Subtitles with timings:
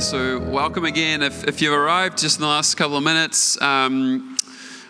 [0.00, 1.22] so welcome again.
[1.22, 4.38] If, if you've arrived just in the last couple of minutes, um,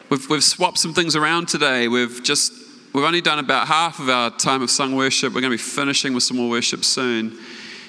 [0.09, 1.89] we've, we've swapped some things around today.
[1.89, 2.52] We've just
[2.93, 5.34] we've only done about half of our time of sung worship.
[5.34, 7.37] We're going to be finishing with some more worship soon,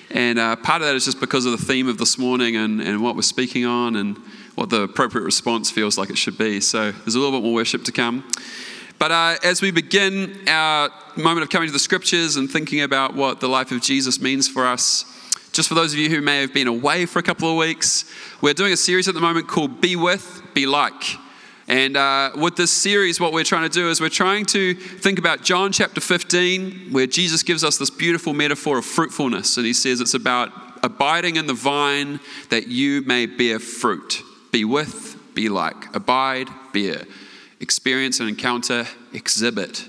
[0.09, 2.81] and uh, part of that is just because of the theme of this morning and,
[2.81, 4.17] and what we're speaking on and
[4.55, 6.59] what the appropriate response feels like it should be.
[6.59, 8.27] So there's a little bit more worship to come.
[8.97, 13.15] But uh, as we begin our moment of coming to the scriptures and thinking about
[13.15, 15.05] what the life of Jesus means for us,
[15.51, 18.05] just for those of you who may have been away for a couple of weeks,
[18.41, 21.17] we're doing a series at the moment called Be With, Be Like.
[21.67, 25.19] And uh, with this series, what we're trying to do is we're trying to think
[25.19, 29.57] about John chapter 15, where Jesus gives us this beautiful metaphor of fruitfulness.
[29.57, 30.51] And he says it's about
[30.83, 34.23] abiding in the vine that you may bear fruit.
[34.51, 35.95] Be with, be like.
[35.95, 37.03] Abide, bear
[37.61, 39.87] experience and encounter, exhibit,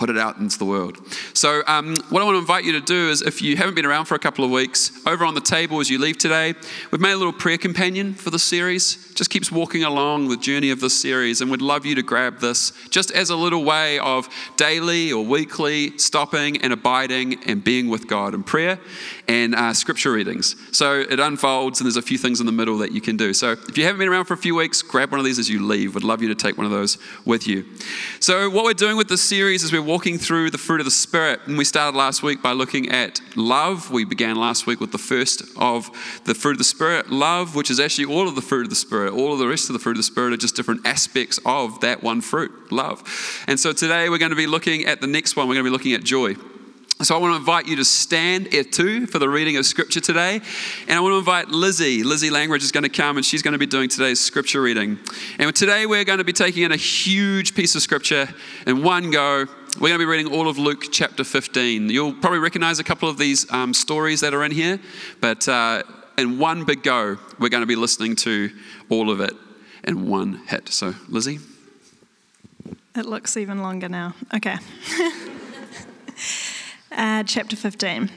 [0.00, 0.98] put it out into the world.
[1.34, 3.84] So, um, what I want to invite you to do is if you haven't been
[3.84, 6.54] around for a couple of weeks, over on the table as you leave today,
[6.90, 9.09] we've made a little prayer companion for the series.
[9.20, 12.38] Just keeps walking along the journey of this series, and we'd love you to grab
[12.38, 17.90] this just as a little way of daily or weekly stopping and abiding and being
[17.90, 18.80] with God in prayer
[19.28, 20.56] and uh, scripture readings.
[20.72, 23.34] So, it unfolds, and there's a few things in the middle that you can do.
[23.34, 25.50] So, if you haven't been around for a few weeks, grab one of these as
[25.50, 25.94] you leave.
[25.94, 27.66] We'd love you to take one of those with you.
[28.20, 30.90] So, what we're doing with this series is we're walking through the fruit of the
[30.90, 31.40] Spirit.
[31.44, 33.90] And we started last week by looking at love.
[33.90, 35.90] We began last week with the first of
[36.24, 38.76] the fruit of the Spirit, love, which is actually all of the fruit of the
[38.76, 39.09] Spirit.
[39.10, 41.80] All of the rest of the fruit of the Spirit are just different aspects of
[41.80, 43.02] that one fruit, love.
[43.46, 45.48] And so today we're going to be looking at the next one.
[45.48, 46.36] We're going to be looking at joy.
[47.02, 50.00] So I want to invite you to stand at two for the reading of scripture
[50.00, 50.42] today.
[50.86, 52.02] And I want to invite Lizzie.
[52.02, 54.98] Lizzie Langridge is going to come and she's going to be doing today's scripture reading.
[55.38, 58.28] And today we're going to be taking in a huge piece of scripture
[58.66, 59.46] in one go.
[59.80, 61.88] We're going to be reading all of Luke chapter 15.
[61.88, 64.78] You'll probably recognize a couple of these um, stories that are in here,
[65.22, 65.84] but uh,
[66.20, 68.50] in one big go, we're going to be listening to
[68.88, 69.34] all of it
[69.84, 70.68] in one hit.
[70.68, 71.38] So, Lizzie?
[72.94, 74.14] It looks even longer now.
[74.34, 74.56] Okay.
[76.92, 78.10] Uh, chapter 15.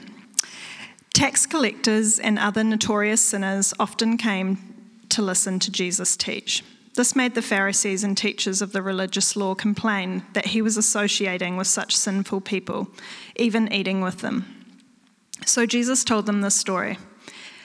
[1.14, 4.58] Tax collectors and other notorious sinners often came
[5.10, 6.64] to listen to Jesus teach.
[6.94, 11.56] This made the Pharisees and teachers of the religious law complain that he was associating
[11.56, 12.88] with such sinful people,
[13.36, 14.44] even eating with them.
[15.46, 16.98] So Jesus told them this story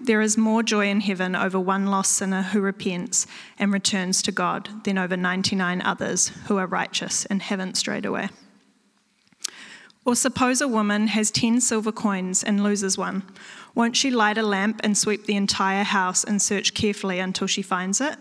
[0.00, 3.26] there is more joy in heaven over one lost sinner who repents
[3.58, 8.30] and returns to God than over 99 others who are righteous and haven't strayed away.
[10.04, 13.22] Or suppose a woman has 10 silver coins and loses one.
[13.74, 17.62] Won't she light a lamp and sweep the entire house and search carefully until she
[17.62, 18.16] finds it?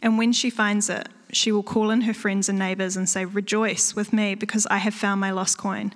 [0.00, 3.24] And when she finds it, she will call in her friends and neighbors and say,
[3.24, 5.92] Rejoice with me because I have found my lost coin.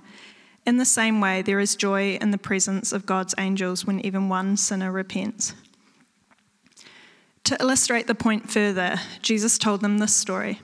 [0.65, 4.29] In the same way, there is joy in the presence of God's angels when even
[4.29, 5.55] one sinner repents.
[7.45, 10.61] To illustrate the point further, Jesus told them this story.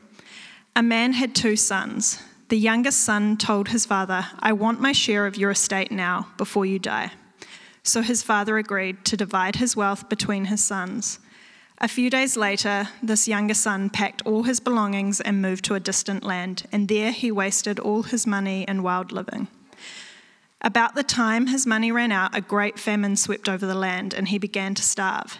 [0.76, 2.22] A man had two sons.
[2.48, 6.64] The youngest son told his father, I want my share of your estate now, before
[6.64, 7.10] you die.
[7.82, 11.18] So his father agreed to divide his wealth between his sons.
[11.80, 15.80] A few days later, this younger son packed all his belongings and moved to a
[15.80, 19.48] distant land, and there he wasted all his money in wild living.
[20.60, 24.28] About the time his money ran out, a great famine swept over the land, and
[24.28, 25.38] he began to starve.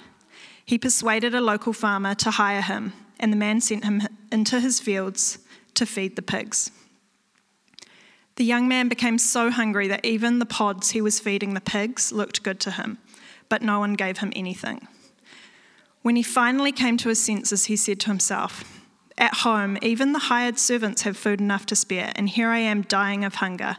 [0.64, 4.78] He persuaded a local farmer to hire him, and the man sent him into his
[4.78, 5.38] fields
[5.74, 6.70] to feed the pigs.
[8.36, 12.12] The young man became so hungry that even the pods he was feeding the pigs
[12.12, 12.98] looked good to him,
[13.48, 14.86] but no one gave him anything.
[16.02, 18.62] When he finally came to his senses, he said to himself,
[19.18, 22.82] At home, even the hired servants have food enough to spare, and here I am
[22.82, 23.78] dying of hunger.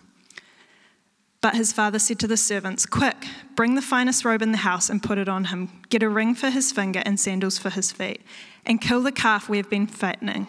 [1.41, 4.89] But his father said to the servants, Quick, bring the finest robe in the house
[4.89, 5.69] and put it on him.
[5.89, 8.21] Get a ring for his finger and sandals for his feet,
[8.63, 10.47] and kill the calf we have been fattening.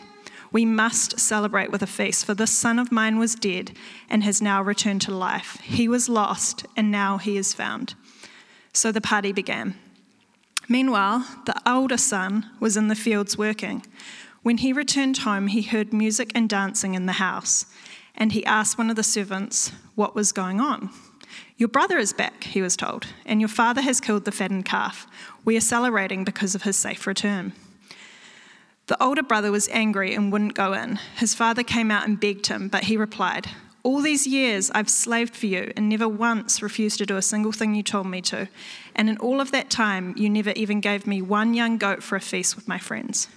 [0.53, 3.73] We must celebrate with a feast, for this son of mine was dead
[4.11, 5.59] and has now returned to life.
[5.63, 7.95] He was lost, and now he is found.
[8.75, 9.75] So the party began.
[10.69, 13.83] Meanwhile, the older son was in the fields working.
[14.43, 17.65] When he returned home, he heard music and dancing in the house,
[18.15, 20.91] and he asked one of the servants what was going on.
[21.57, 25.07] Your brother is back, he was told, and your father has killed the fattened calf.
[25.45, 27.53] We are celebrating because of his safe return.
[28.87, 30.99] The older brother was angry and wouldn't go in.
[31.17, 33.47] His father came out and begged him, but he replied,
[33.83, 37.53] All these years I've slaved for you and never once refused to do a single
[37.53, 38.49] thing you told me to.
[38.95, 42.17] And in all of that time, you never even gave me one young goat for
[42.17, 43.29] a feast with my friends.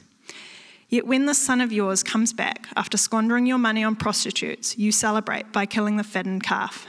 [0.96, 4.94] Yet when this son of yours comes back after squandering your money on prostitutes, you
[4.94, 6.88] celebrate by killing the fattened calf.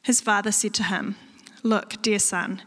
[0.00, 1.16] His father said to him,
[1.62, 2.62] Look, dear son,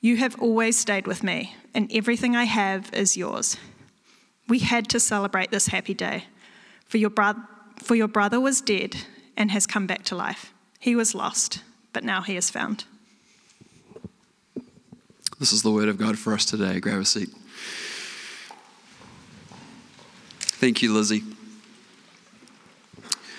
[0.00, 3.56] you have always stayed with me, and everything I have is yours.
[4.48, 6.26] We had to celebrate this happy day,
[6.86, 7.42] for your, bro-
[7.82, 8.94] for your brother was dead
[9.36, 10.54] and has come back to life.
[10.78, 12.84] He was lost, but now he is found.
[15.40, 16.78] This is the word of God for us today.
[16.78, 17.30] Grab a seat.
[20.58, 21.22] Thank you, Lizzie.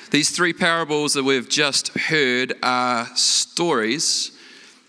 [0.10, 4.32] These three parables that we've just heard are stories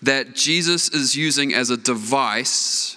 [0.01, 2.95] that Jesus is using as a device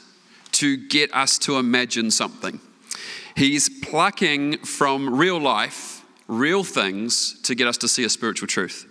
[0.52, 2.60] to get us to imagine something.
[3.36, 8.86] He's plucking from real life, real things, to get us to see a spiritual truth.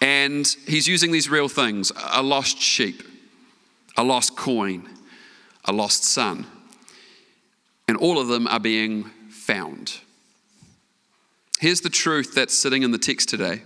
[0.00, 3.02] And he's using these real things a lost sheep,
[3.96, 4.88] a lost coin,
[5.64, 6.46] a lost son.
[7.88, 9.10] And all of them are being
[9.48, 10.00] found.
[11.58, 13.62] Here's the truth that's sitting in the text today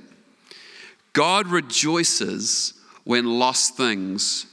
[1.12, 4.46] God rejoices when lost things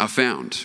[0.00, 0.64] are found.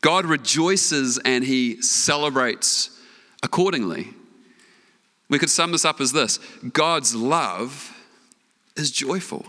[0.00, 2.98] God rejoices and he celebrates
[3.42, 4.14] accordingly.
[5.28, 6.38] We could sum this up as this
[6.72, 7.94] God's love
[8.76, 9.44] is joyful.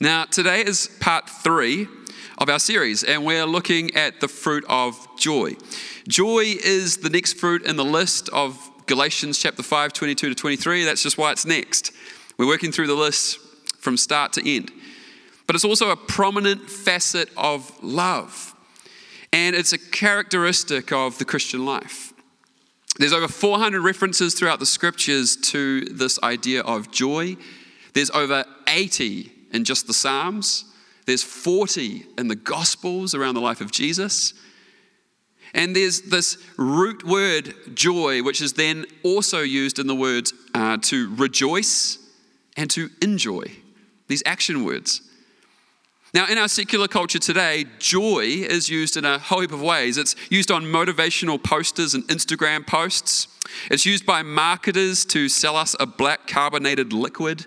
[0.00, 1.86] Now, today is part three
[2.38, 5.56] of our series, and we're looking at the fruit of joy.
[6.08, 10.84] Joy is the next fruit in the list of Galatians chapter 5, 22 to 23.
[10.84, 11.92] That's just why it's next.
[12.38, 13.38] We're working through the list
[13.78, 14.72] from start to end.
[15.46, 18.54] But it's also a prominent facet of love
[19.34, 22.12] and it's a characteristic of the Christian life.
[22.98, 27.36] There's over 400 references throughout the scriptures to this idea of joy.
[27.94, 30.66] There's over 80 in just the Psalms.
[31.06, 34.34] There's 40 in the Gospels around the life of Jesus.
[35.52, 40.78] And there's this root word, joy, which is then also used in the words uh,
[40.82, 41.98] to rejoice
[42.56, 43.44] and to enjoy,
[44.08, 45.02] these action words.
[46.12, 49.98] Now, in our secular culture today, joy is used in a whole heap of ways.
[49.98, 53.26] It's used on motivational posters and Instagram posts.
[53.68, 57.46] It's used by marketers to sell us a black carbonated liquid.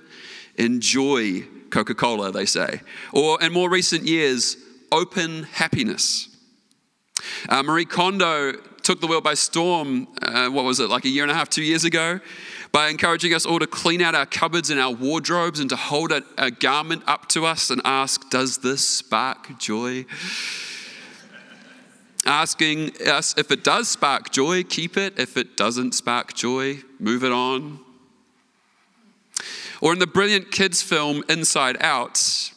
[0.58, 2.82] Enjoy Coca Cola, they say.
[3.14, 4.58] Or in more recent years,
[4.92, 6.30] open happiness.
[7.50, 8.54] Uh, Marie Kondo
[8.84, 11.50] took the world by storm, uh, what was it, like a year and a half,
[11.50, 12.20] two years ago?
[12.72, 16.12] by encouraging us all to clean out our cupboards and our wardrobes and to hold
[16.12, 20.06] a, a garment up to us and ask, Does this spark joy?
[22.26, 25.18] Asking us if it does spark joy, keep it.
[25.18, 27.80] If it doesn't spark joy, move it on.
[29.82, 32.52] Or in the brilliant kids' film Inside Out,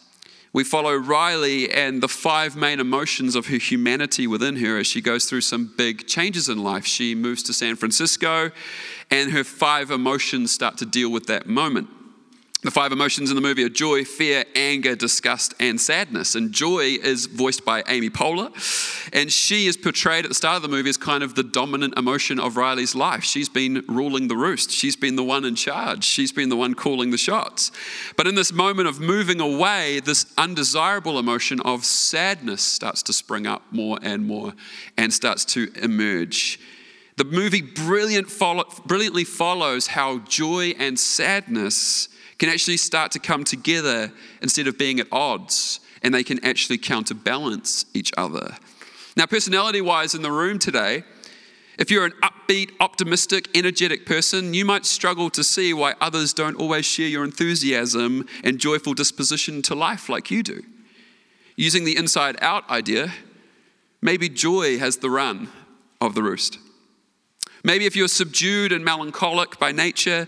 [0.53, 5.01] we follow Riley and the five main emotions of her humanity within her as she
[5.01, 6.85] goes through some big changes in life.
[6.85, 8.51] She moves to San Francisco,
[9.11, 11.89] and her five emotions start to deal with that moment.
[12.63, 16.35] The five emotions in the movie are joy, fear, anger, disgust, and sadness.
[16.35, 18.51] And joy is voiced by Amy Poehler.
[19.15, 21.97] And she is portrayed at the start of the movie as kind of the dominant
[21.97, 23.25] emotion of Riley's life.
[23.25, 26.75] She's been ruling the roost, she's been the one in charge, she's been the one
[26.75, 27.73] calling the shots.
[28.19, 33.47] But in this moment of moving away, this undesirable emotion of sadness starts to spring
[33.47, 34.53] up more and more
[34.99, 36.61] and starts to emerge.
[37.17, 43.45] The movie brilliant follow, brilliantly follows how joy and sadness can actually start to come
[43.45, 44.11] together
[44.43, 48.57] instead of being at odds, and they can actually counterbalance each other.
[49.17, 51.05] Now, personality wise, in the room today,
[51.79, 56.57] if you're an upbeat, optimistic, energetic person, you might struggle to see why others don't
[56.57, 60.63] always share your enthusiasm and joyful disposition to life like you do.
[61.57, 63.13] Using the inside out idea,
[64.01, 65.51] maybe joy has the run
[66.01, 66.59] of the roost.
[67.63, 70.27] Maybe if you're subdued and melancholic by nature,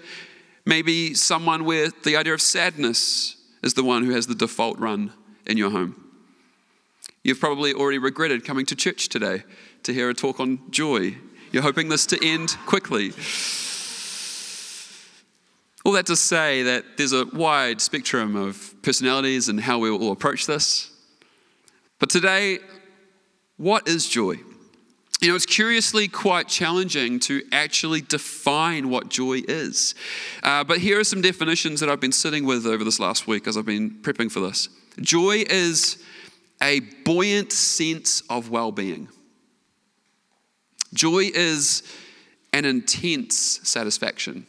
[0.64, 5.12] Maybe someone with the idea of sadness is the one who has the default run
[5.46, 5.98] in your home.
[7.24, 9.44] You've probably already regretted coming to church today
[9.84, 11.16] to hear a talk on joy.
[11.50, 13.12] You're hoping this to end quickly.
[15.84, 20.12] All that to say that there's a wide spectrum of personalities and how we will
[20.12, 20.90] approach this.
[21.98, 22.60] But today,
[23.56, 24.36] what is joy?
[25.22, 29.94] You know, it's curiously quite challenging to actually define what joy is.
[30.42, 33.46] Uh, but here are some definitions that I've been sitting with over this last week
[33.46, 34.68] as I've been prepping for this.
[35.00, 36.02] Joy is
[36.60, 39.08] a buoyant sense of well being,
[40.92, 41.84] joy is
[42.52, 44.44] an intense satisfaction.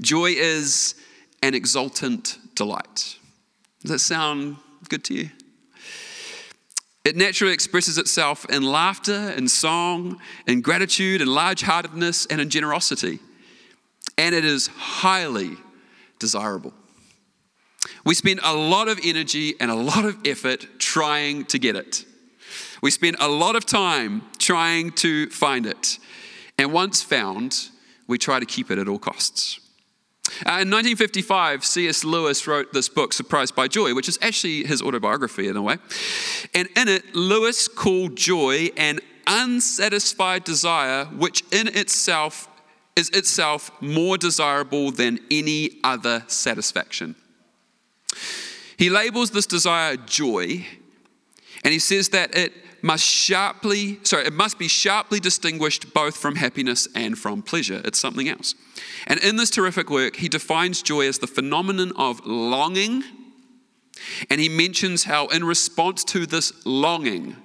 [0.00, 0.94] Joy is
[1.42, 3.16] an exultant delight.
[3.80, 4.56] Does that sound
[4.88, 5.30] good to you?
[7.04, 12.50] It naturally expresses itself in laughter, in song, in gratitude, in large heartedness, and in
[12.50, 13.20] generosity.
[14.18, 15.56] And it is highly
[16.18, 16.74] desirable.
[18.04, 22.04] We spend a lot of energy and a lot of effort trying to get it.
[22.82, 25.98] We spend a lot of time trying to find it.
[26.58, 27.68] And once found,
[28.06, 29.59] we try to keep it at all costs.
[30.46, 32.04] Uh, in 1955, C.S.
[32.04, 35.78] Lewis wrote this book, Surprised by Joy, which is actually his autobiography in a way.
[36.54, 42.48] And in it, Lewis called joy an unsatisfied desire which in itself
[42.96, 47.14] is itself more desirable than any other satisfaction.
[48.76, 50.66] He labels this desire joy,
[51.64, 56.36] and he says that it must sharply, sorry, it must be sharply distinguished both from
[56.36, 57.80] happiness and from pleasure.
[57.84, 58.54] It's something else.
[59.06, 63.04] And in this terrific work, he defines joy as the phenomenon of longing,
[64.30, 67.36] and he mentions how, in response to this longing,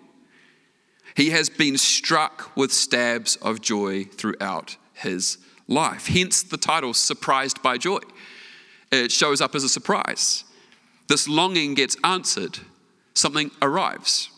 [1.15, 5.37] he has been struck with stabs of joy throughout his
[5.67, 6.07] life.
[6.07, 7.99] Hence the title, Surprised by Joy.
[8.91, 10.43] It shows up as a surprise.
[11.07, 12.59] This longing gets answered,
[13.13, 14.29] something arrives.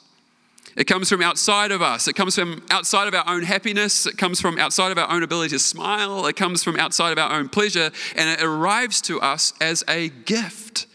[0.78, 2.08] It comes from outside of us.
[2.08, 4.06] It comes from outside of our own happiness.
[4.06, 6.28] It comes from outside of our own ability to smile.
[6.28, 7.90] It comes from outside of our own pleasure.
[8.16, 10.86] And it arrives to us as a gift.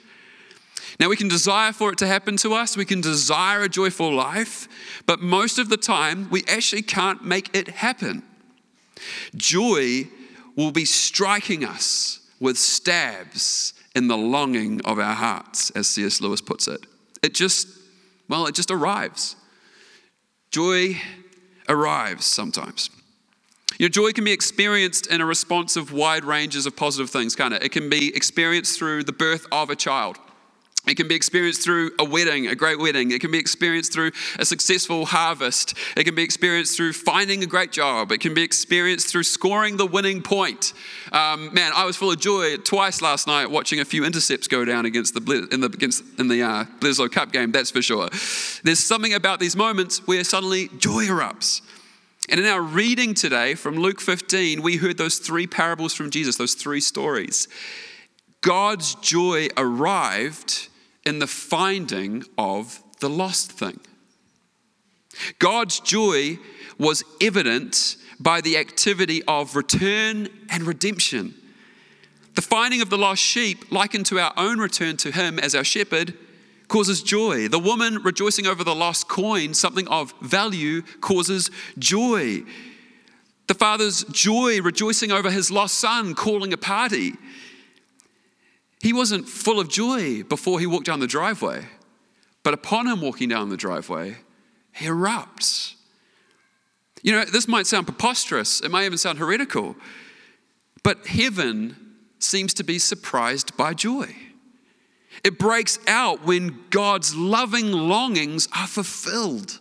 [1.01, 2.77] Now, we can desire for it to happen to us.
[2.77, 4.69] We can desire a joyful life.
[5.05, 8.23] But most of the time, we actually can't make it happen.
[9.35, 10.09] Joy
[10.55, 16.21] will be striking us with stabs in the longing of our hearts, as C.S.
[16.21, 16.87] Lewis puts it.
[17.21, 17.67] It just,
[18.29, 19.35] well, it just arrives.
[20.53, 21.01] Joy
[21.69, 22.91] arrives sometimes.
[23.79, 27.55] Your joy can be experienced in a response of wide ranges of positive things, can't
[27.55, 27.63] it?
[27.63, 30.19] It can be experienced through the birth of a child.
[30.85, 33.13] It can be experienced through a wedding, a great wedding.
[33.13, 34.11] It can be experienced through
[34.41, 35.75] a successful harvest.
[35.97, 38.11] It can be experienced through finding a great job.
[38.11, 40.73] It can be experienced through scoring the winning point.
[41.13, 44.65] Um, man, I was full of joy twice last night watching a few intercepts go
[44.65, 47.53] down against the in the against in the uh, Cup game.
[47.53, 48.09] That's for sure.
[48.65, 51.63] There's something about these moments where suddenly joy erupts.
[52.29, 56.37] And in our reading today from Luke 15, we heard those three parables from Jesus,
[56.37, 57.47] those three stories.
[58.41, 60.71] God's joy arrived
[61.05, 63.81] in the finding of the lost thing.
[65.39, 66.39] God's joy
[66.79, 71.35] was evident by the activity of return and redemption.
[72.35, 75.65] The finding of the lost sheep, likened to our own return to Him as our
[75.65, 76.15] shepherd,
[76.69, 77.49] causes joy.
[77.49, 82.43] The woman rejoicing over the lost coin, something of value, causes joy.
[83.49, 87.13] The father's joy rejoicing over his lost son, calling a party.
[88.83, 91.67] He wasn't full of joy before he walked down the driveway,
[92.43, 94.17] but upon him walking down the driveway,
[94.73, 95.75] he erupts.
[97.01, 99.77] You know, this might sound preposterous, it may even sound heretical,
[100.83, 101.77] but heaven
[102.19, 104.17] seems to be surprised by joy.
[105.23, 109.61] It breaks out when God's loving longings are fulfilled.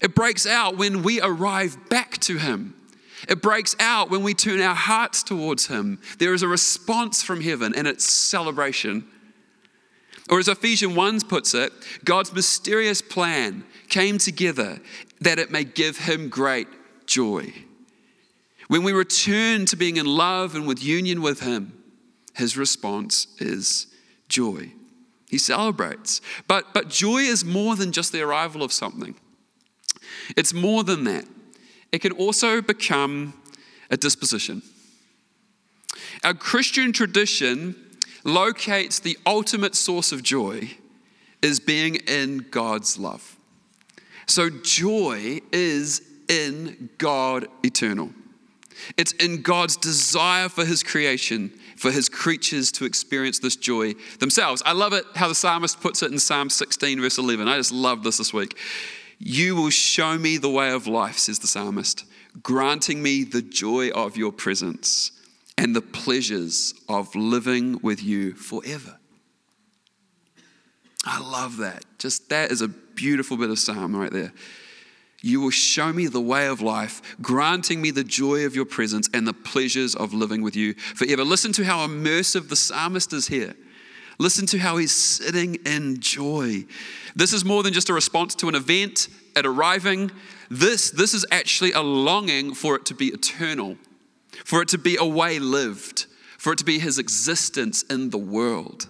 [0.00, 2.74] It breaks out when we arrive back to Him.
[3.28, 6.00] It breaks out when we turn our hearts towards Him.
[6.18, 9.06] There is a response from heaven and it's celebration.
[10.30, 11.72] Or as Ephesians 1 puts it,
[12.04, 14.80] God's mysterious plan came together
[15.20, 16.68] that it may give Him great
[17.06, 17.52] joy.
[18.68, 21.82] When we return to being in love and with union with Him,
[22.34, 23.86] His response is
[24.28, 24.72] joy.
[25.28, 26.20] He celebrates.
[26.48, 29.14] But, but joy is more than just the arrival of something,
[30.36, 31.26] it's more than that
[31.94, 33.34] it can also become
[33.88, 34.62] a disposition.
[36.24, 37.76] Our Christian tradition
[38.24, 40.72] locates the ultimate source of joy
[41.40, 43.36] as being in God's love.
[44.26, 48.10] So, joy is in God eternal.
[48.96, 54.64] It's in God's desire for his creation, for his creatures to experience this joy themselves.
[54.66, 57.46] I love it how the psalmist puts it in Psalm 16, verse 11.
[57.46, 58.58] I just love this this week.
[59.18, 62.04] You will show me the way of life, says the psalmist.
[62.42, 65.12] granting me the joy of your presence
[65.56, 68.98] and the pleasures of living with you forever.
[71.04, 71.84] I love that.
[71.98, 74.32] Just that is a beautiful bit of psalm right there.
[75.22, 79.08] You will show me the way of life, granting me the joy of your presence
[79.14, 81.24] and the pleasures of living with you forever.
[81.24, 83.54] Listen to how immersive the psalmist is here.
[84.18, 86.64] Listen to how he's sitting in joy.
[87.16, 90.10] This is more than just a response to an event at arriving.
[90.50, 93.76] This, this is actually a longing for it to be eternal,
[94.44, 96.06] for it to be a way lived,
[96.38, 98.88] for it to be his existence in the world.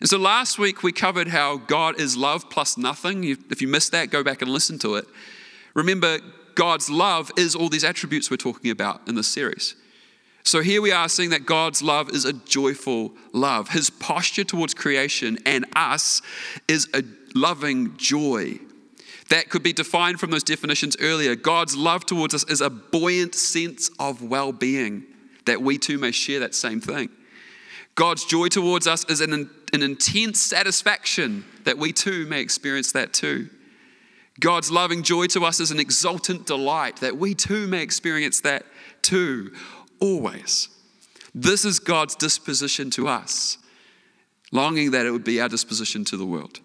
[0.00, 3.24] And so last week we covered how God is love plus nothing.
[3.24, 5.06] If you missed that, go back and listen to it.
[5.72, 6.18] Remember,
[6.54, 9.76] God's love is all these attributes we're talking about in this series.
[10.44, 13.70] So here we are seeing that God's love is a joyful love.
[13.70, 16.20] His posture towards creation and us
[16.68, 17.02] is a
[17.34, 18.58] loving joy.
[19.30, 21.34] That could be defined from those definitions earlier.
[21.34, 25.04] God's love towards us is a buoyant sense of well being,
[25.46, 27.08] that we too may share that same thing.
[27.94, 29.32] God's joy towards us is an,
[29.72, 33.48] an intense satisfaction, that we too may experience that too.
[34.40, 38.66] God's loving joy to us is an exultant delight that we too may experience that
[39.00, 39.52] too,
[40.04, 40.68] always.
[41.34, 43.56] This is God's disposition to us,
[44.52, 46.60] longing that it would be our disposition to the world.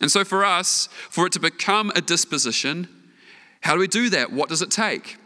[0.00, 2.88] And so, for us, for it to become a disposition,
[3.60, 4.32] how do we do that?
[4.32, 5.18] What does it take?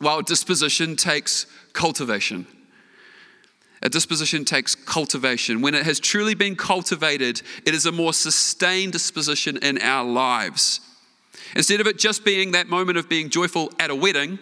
[0.00, 2.46] Well, disposition takes cultivation.
[3.82, 5.62] A disposition takes cultivation.
[5.62, 10.80] When it has truly been cultivated, it is a more sustained disposition in our lives.
[11.56, 14.38] Instead of it just being that moment of being joyful at a wedding,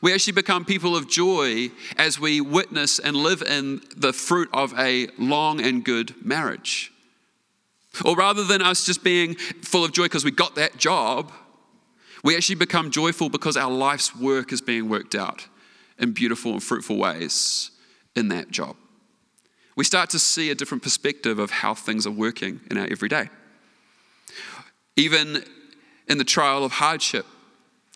[0.00, 4.78] we actually become people of joy as we witness and live in the fruit of
[4.78, 6.92] a long and good marriage.
[8.04, 11.32] Or rather than us just being full of joy because we got that job,
[12.24, 15.46] we actually become joyful because our life's work is being worked out
[15.98, 17.70] in beautiful and fruitful ways
[18.14, 18.76] in that job.
[19.76, 23.30] We start to see a different perspective of how things are working in our everyday.
[24.96, 25.44] Even
[26.08, 27.24] in the trial of hardship,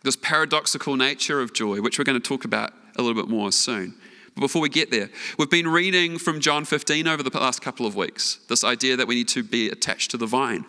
[0.06, 3.52] this paradoxical nature of joy, which we're going to talk about a little bit more
[3.52, 3.94] soon.
[4.34, 7.86] But before we get there, we've been reading from John 15 over the last couple
[7.86, 10.64] of weeks this idea that we need to be attached to the vine.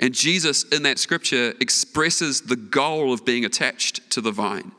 [0.00, 4.72] And Jesus, in that scripture, expresses the goal of being attached to the vine.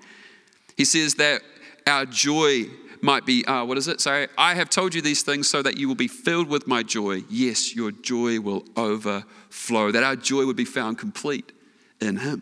[0.75, 1.41] He says that
[1.85, 2.65] our joy
[3.01, 4.01] might be, uh, what is it?
[4.01, 6.83] Sorry, I have told you these things so that you will be filled with my
[6.83, 7.23] joy.
[7.29, 11.51] Yes, your joy will overflow, that our joy would be found complete
[11.99, 12.41] in Him.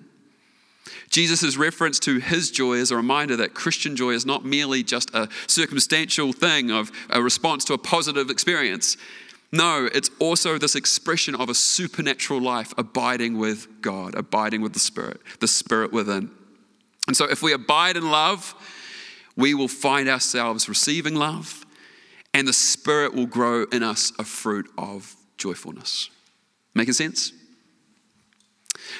[1.16, 5.10] Jesus' reference to his joy is a reminder that Christian joy is not merely just
[5.16, 8.98] a circumstantial thing of a response to a positive experience.
[9.50, 14.80] No, it's also this expression of a supernatural life abiding with God, abiding with the
[14.82, 16.32] Spirit, the Spirit within.
[17.08, 18.54] And so if we abide in love,
[19.38, 21.66] we will find ourselves receiving love,
[22.34, 26.10] and the Spirit will grow in us a fruit of joyfulness.
[26.74, 27.32] Making sense?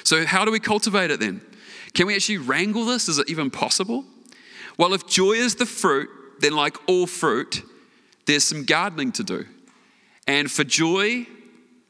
[0.02, 1.42] So, how do we cultivate it then?
[1.96, 3.08] Can we actually wrangle this?
[3.08, 4.04] Is it even possible?
[4.76, 7.62] Well, if joy is the fruit, then, like all fruit,
[8.26, 9.46] there's some gardening to do.
[10.28, 11.26] And for joy,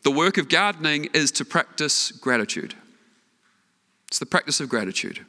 [0.05, 2.75] the work of gardening is to practice gratitude.
[4.07, 5.27] It's the practice of gratitude.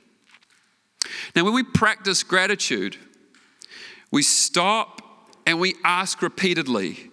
[1.36, 2.98] Now, when we practice gratitude,
[4.12, 5.02] we stop
[5.48, 7.10] and we ask repeatedly,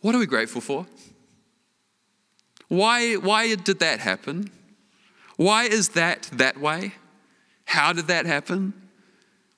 [0.00, 0.86] What are we grateful for?
[2.68, 4.52] Why, why did that happen?
[5.38, 6.94] Why is that that way?
[7.64, 8.74] How did that happen?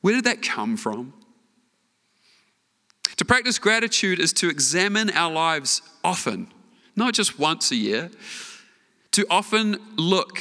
[0.02, 1.14] Where did that come from?
[3.16, 6.48] To practice gratitude is to examine our lives often,
[6.96, 8.10] not just once a year,
[9.12, 10.38] to often look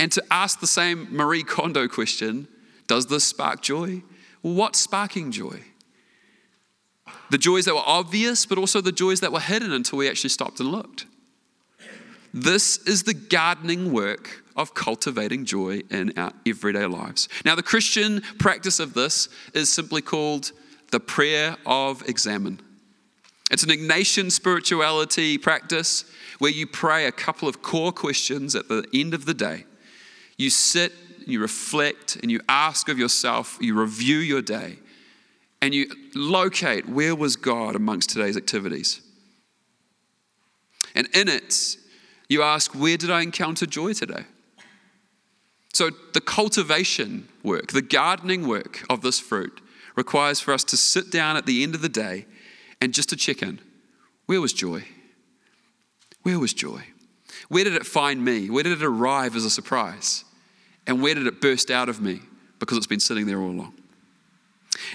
[0.00, 2.48] and to ask the same Marie Kondo question
[2.86, 4.02] Does this spark joy?
[4.40, 5.60] What's sparking joy?
[7.30, 10.30] The joys that were obvious, but also the joys that were hidden until we actually
[10.30, 11.04] stopped and looked.
[12.32, 17.28] This is the gardening work of cultivating joy in our everyday lives.
[17.44, 20.52] Now, the Christian practice of this is simply called
[20.90, 22.60] the prayer of examen.
[23.50, 26.04] It's an Ignatian spirituality practice
[26.38, 29.64] where you pray a couple of core questions at the end of the day.
[30.38, 30.92] You sit
[31.26, 34.78] you reflect and you ask of yourself, you review your day,
[35.60, 39.00] and you locate where was God amongst today's activities.
[40.94, 41.76] And in it,
[42.32, 44.24] you ask, where did I encounter joy today?
[45.72, 49.60] So, the cultivation work, the gardening work of this fruit
[49.96, 52.26] requires for us to sit down at the end of the day
[52.80, 53.58] and just to check in.
[54.26, 54.84] Where was joy?
[56.22, 56.84] Where was joy?
[57.48, 58.50] Where did it find me?
[58.50, 60.24] Where did it arrive as a surprise?
[60.86, 62.20] And where did it burst out of me?
[62.58, 63.74] Because it's been sitting there all along.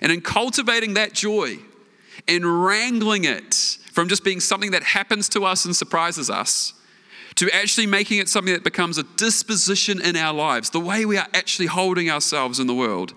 [0.02, 1.58] And in cultivating that joy
[2.28, 3.54] and wrangling it
[3.92, 6.74] from just being something that happens to us and surprises us
[7.38, 11.18] to actually making it something that becomes a disposition in our lives, the way we
[11.18, 13.14] are actually holding ourselves in the world,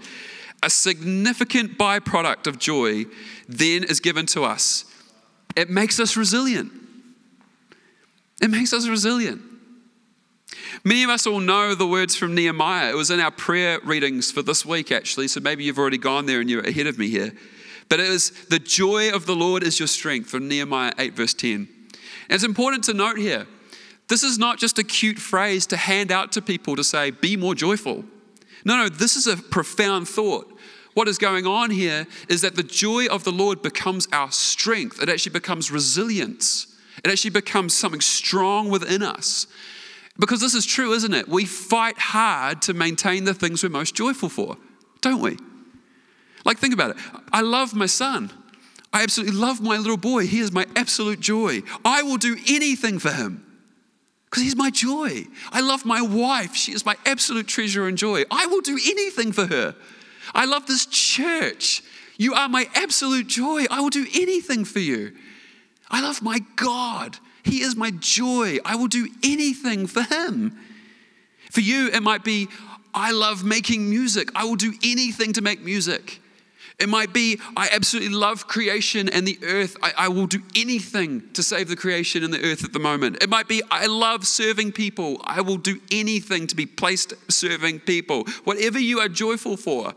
[0.62, 3.06] a significant byproduct of joy
[3.48, 4.84] then is given to us.
[5.56, 6.70] It makes us resilient.
[8.42, 9.40] It makes us resilient.
[10.84, 12.90] Many of us all know the words from Nehemiah.
[12.90, 16.26] It was in our prayer readings for this week, actually, so maybe you've already gone
[16.26, 17.32] there and you're ahead of me here.
[17.88, 21.34] But it was the joy of the Lord is your strength from Nehemiah 8, verse
[21.34, 21.54] 10.
[21.54, 21.68] And
[22.28, 23.46] it's important to note here
[24.10, 27.36] this is not just a cute phrase to hand out to people to say, be
[27.36, 28.04] more joyful.
[28.64, 30.52] No, no, this is a profound thought.
[30.94, 35.00] What is going on here is that the joy of the Lord becomes our strength,
[35.00, 39.46] it actually becomes resilience, it actually becomes something strong within us.
[40.18, 41.28] Because this is true, isn't it?
[41.28, 44.56] We fight hard to maintain the things we're most joyful for,
[45.00, 45.38] don't we?
[46.44, 46.96] Like, think about it.
[47.32, 48.32] I love my son.
[48.92, 50.26] I absolutely love my little boy.
[50.26, 51.62] He is my absolute joy.
[51.84, 53.46] I will do anything for him
[54.30, 55.26] because he's my joy.
[55.50, 56.54] I love my wife.
[56.54, 58.22] She is my absolute treasure and joy.
[58.30, 59.74] I will do anything for her.
[60.32, 61.82] I love this church.
[62.16, 63.64] You are my absolute joy.
[63.70, 65.16] I will do anything for you.
[65.90, 67.18] I love my God.
[67.42, 68.58] He is my joy.
[68.64, 70.56] I will do anything for him.
[71.50, 72.46] For you, it might be,
[72.94, 74.30] I love making music.
[74.36, 76.20] I will do anything to make music.
[76.80, 79.76] It might be, I absolutely love creation and the earth.
[79.82, 83.22] I, I, will do anything to save the creation and the earth at the moment.
[83.22, 85.20] It might be, I love serving people.
[85.24, 88.24] I will do anything to be placed serving people.
[88.44, 89.92] Whatever you are joyful for,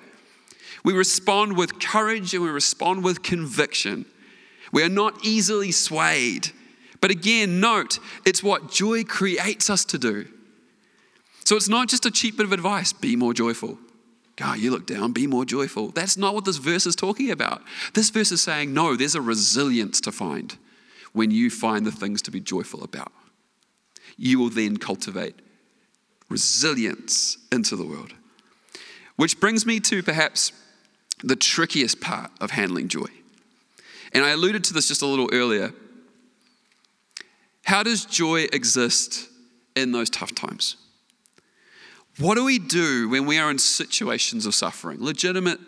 [0.83, 4.05] we respond with courage and we respond with conviction.
[4.73, 6.49] We are not easily swayed.
[6.99, 10.27] But again, note, it's what joy creates us to do.
[11.45, 13.77] So it's not just a cheap bit of advice be more joyful.
[14.35, 15.89] God, you look down, be more joyful.
[15.89, 17.61] That's not what this verse is talking about.
[17.93, 20.57] This verse is saying, no, there's a resilience to find
[21.11, 23.11] when you find the things to be joyful about.
[24.17, 25.35] You will then cultivate
[26.29, 28.13] resilience into the world.
[29.15, 30.51] Which brings me to perhaps
[31.23, 33.07] the trickiest part of handling joy.
[34.13, 35.73] And I alluded to this just a little earlier.
[37.65, 39.29] How does joy exist
[39.75, 40.77] in those tough times?
[42.19, 45.59] What do we do when we are in situations of suffering, legitimate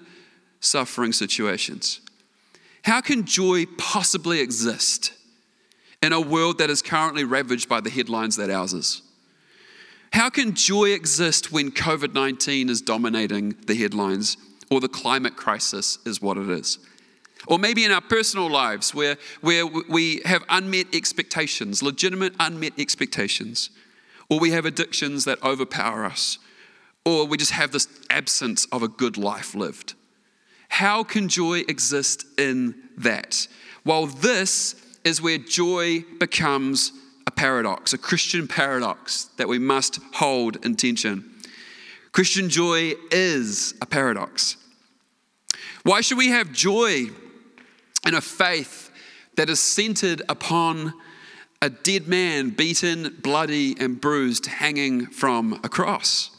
[0.59, 2.01] suffering situations?
[2.83, 5.13] How can joy possibly exist
[6.03, 9.01] in a world that is currently ravaged by the headlines that ours is?
[10.13, 14.37] How can joy exist when COVID 19 is dominating the headlines
[14.69, 16.77] or the climate crisis is what it is?
[17.47, 23.71] Or maybe in our personal lives where, where we have unmet expectations, legitimate unmet expectations,
[24.29, 26.37] or we have addictions that overpower us,
[27.05, 29.93] or we just have this absence of a good life lived.
[30.69, 33.47] How can joy exist in that?
[33.85, 36.91] Well, this is where joy becomes
[37.27, 41.31] a paradox, a Christian paradox that we must hold in tension.
[42.11, 44.57] Christian joy is a paradox.
[45.83, 47.07] Why should we have joy
[48.07, 48.89] in a faith
[49.35, 50.93] that is centered upon
[51.65, 56.29] a dead man, beaten, bloody, and bruised, hanging from a cross?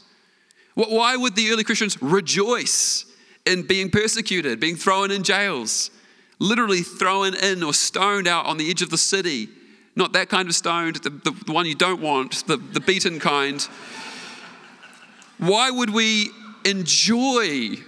[0.75, 3.05] Why would the early Christians rejoice
[3.45, 5.91] in being persecuted, being thrown in jails,
[6.39, 9.49] literally thrown in or stoned out on the edge of the city?
[9.97, 13.19] Not that kind of stoned, the, the, the one you don't want, the, the beaten
[13.19, 13.67] kind.
[15.39, 16.31] Why would we
[16.65, 17.79] enjoy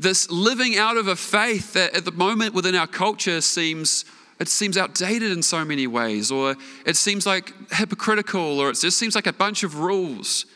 [0.00, 4.04] this living out of a faith that at the moment within our culture seems
[4.40, 8.98] it seems outdated in so many ways or it seems like hypocritical or it just
[8.98, 10.46] seems like a bunch of rules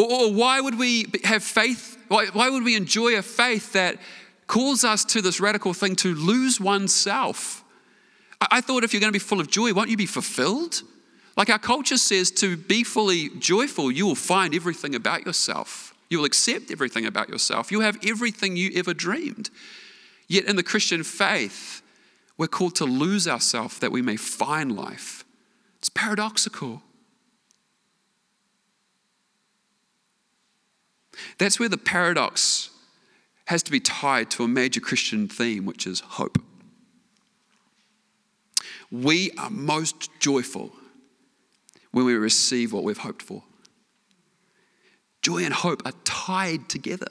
[0.00, 1.98] or, or why would we have faith?
[2.08, 3.98] Why, why would we enjoy a faith that
[4.46, 7.62] calls us to this radical thing to lose oneself?
[8.40, 10.82] I, I thought if you're going to be full of joy, won't you be fulfilled?
[11.36, 15.94] Like our culture says, to be fully joyful, you will find everything about yourself.
[16.08, 17.70] You will accept everything about yourself.
[17.70, 19.50] You'll have everything you ever dreamed.
[20.28, 21.82] Yet in the Christian faith,
[22.40, 25.26] we're called to lose ourselves that we may find life.
[25.76, 26.80] It's paradoxical.
[31.36, 32.70] That's where the paradox
[33.48, 36.38] has to be tied to a major Christian theme, which is hope.
[38.90, 40.72] We are most joyful
[41.90, 43.42] when we receive what we've hoped for.
[45.20, 47.08] Joy and hope are tied together.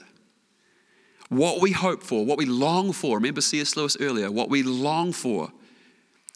[1.30, 3.76] What we hope for, what we long for, remember C.S.
[3.76, 5.52] Lewis earlier, what we long for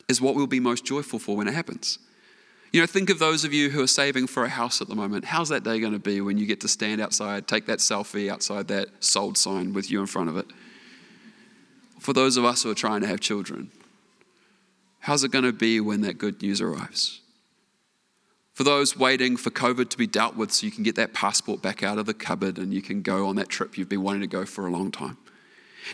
[0.09, 1.99] is what we'll be most joyful for when it happens.
[2.73, 4.95] You know, think of those of you who are saving for a house at the
[4.95, 5.25] moment.
[5.25, 8.31] How's that day going to be when you get to stand outside, take that selfie
[8.31, 10.47] outside that sold sign with you in front of it?
[11.99, 13.73] For those of us who are trying to have children,
[15.01, 17.21] how's it going to be when that good news arrives?
[18.55, 21.61] For those waiting for COVID to be dealt with so you can get that passport
[21.61, 24.21] back out of the cupboard and you can go on that trip you've been wanting
[24.21, 25.17] to go for a long time.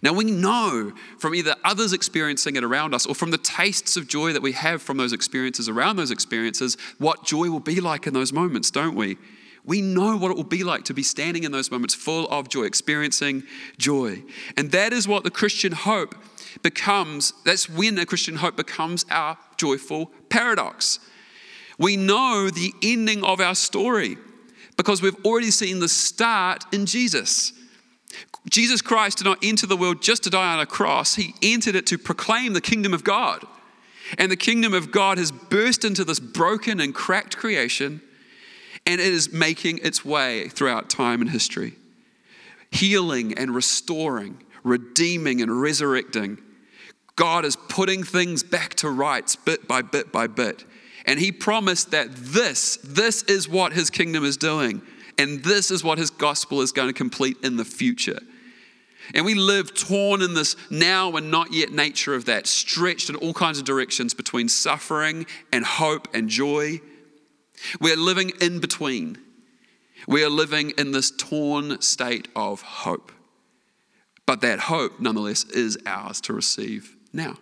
[0.02, 4.06] Now, we know from either others experiencing it around us or from the tastes of
[4.06, 8.06] joy that we have from those experiences around those experiences what joy will be like
[8.06, 9.16] in those moments, don't we?
[9.64, 12.48] We know what it will be like to be standing in those moments full of
[12.48, 13.42] joy, experiencing
[13.78, 14.22] joy.
[14.56, 16.14] And that is what the Christian hope
[16.62, 17.32] becomes.
[17.44, 21.00] That's when a Christian hope becomes our joyful paradox.
[21.80, 24.18] We know the ending of our story
[24.76, 27.54] because we've already seen the start in Jesus.
[28.50, 31.74] Jesus Christ did not enter the world just to die on a cross, He entered
[31.74, 33.44] it to proclaim the kingdom of God.
[34.18, 38.02] And the kingdom of God has burst into this broken and cracked creation,
[38.84, 41.76] and it is making its way throughout time and history,
[42.70, 46.38] healing and restoring, redeeming and resurrecting.
[47.16, 50.64] God is putting things back to rights bit by bit by bit.
[51.06, 54.82] And he promised that this, this is what his kingdom is doing.
[55.18, 58.20] And this is what his gospel is going to complete in the future.
[59.14, 63.16] And we live torn in this now and not yet nature of that, stretched in
[63.16, 66.80] all kinds of directions between suffering and hope and joy.
[67.80, 69.18] We're living in between.
[70.06, 73.12] We are living in this torn state of hope.
[74.26, 77.36] But that hope, nonetheless, is ours to receive now.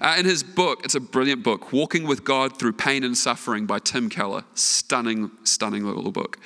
[0.00, 3.66] Uh, in his book, it's a brilliant book, Walking with God Through Pain and Suffering
[3.66, 4.44] by Tim Keller.
[4.54, 6.38] Stunning, stunning little book.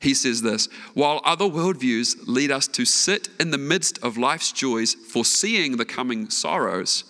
[0.00, 4.52] He says this While other worldviews lead us to sit in the midst of life's
[4.52, 7.04] joys, foreseeing the coming sorrows,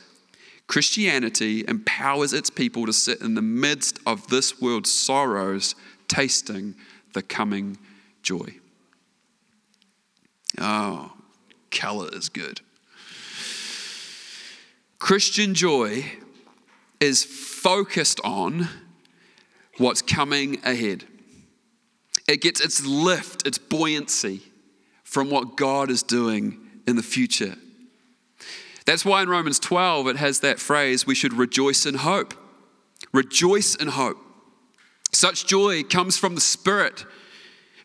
[0.67, 5.75] Christianity empowers its people to sit in the midst of this world's sorrows,
[6.09, 6.75] tasting
[7.13, 7.79] the coming
[8.23, 8.57] joy.
[10.59, 11.13] Oh,
[11.71, 12.61] Keller is good.
[15.05, 16.03] Christian joy
[16.99, 18.71] is focused on
[19.77, 21.05] what's coming ahead.
[22.27, 24.41] It gets its lift, its buoyancy
[25.03, 27.57] from what God is doing in the future.
[28.87, 32.33] That's why in Romans 12 it has that phrase we should rejoice in hope.
[33.13, 34.17] Rejoice in hope.
[35.13, 37.05] Such joy comes from the Spirit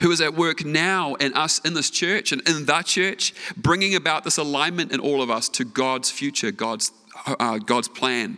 [0.01, 3.93] who is at work now in us in this church and in that church, bringing
[3.93, 6.93] about this alignment in all of us to God's future, God's
[7.39, 8.37] uh, God's plan.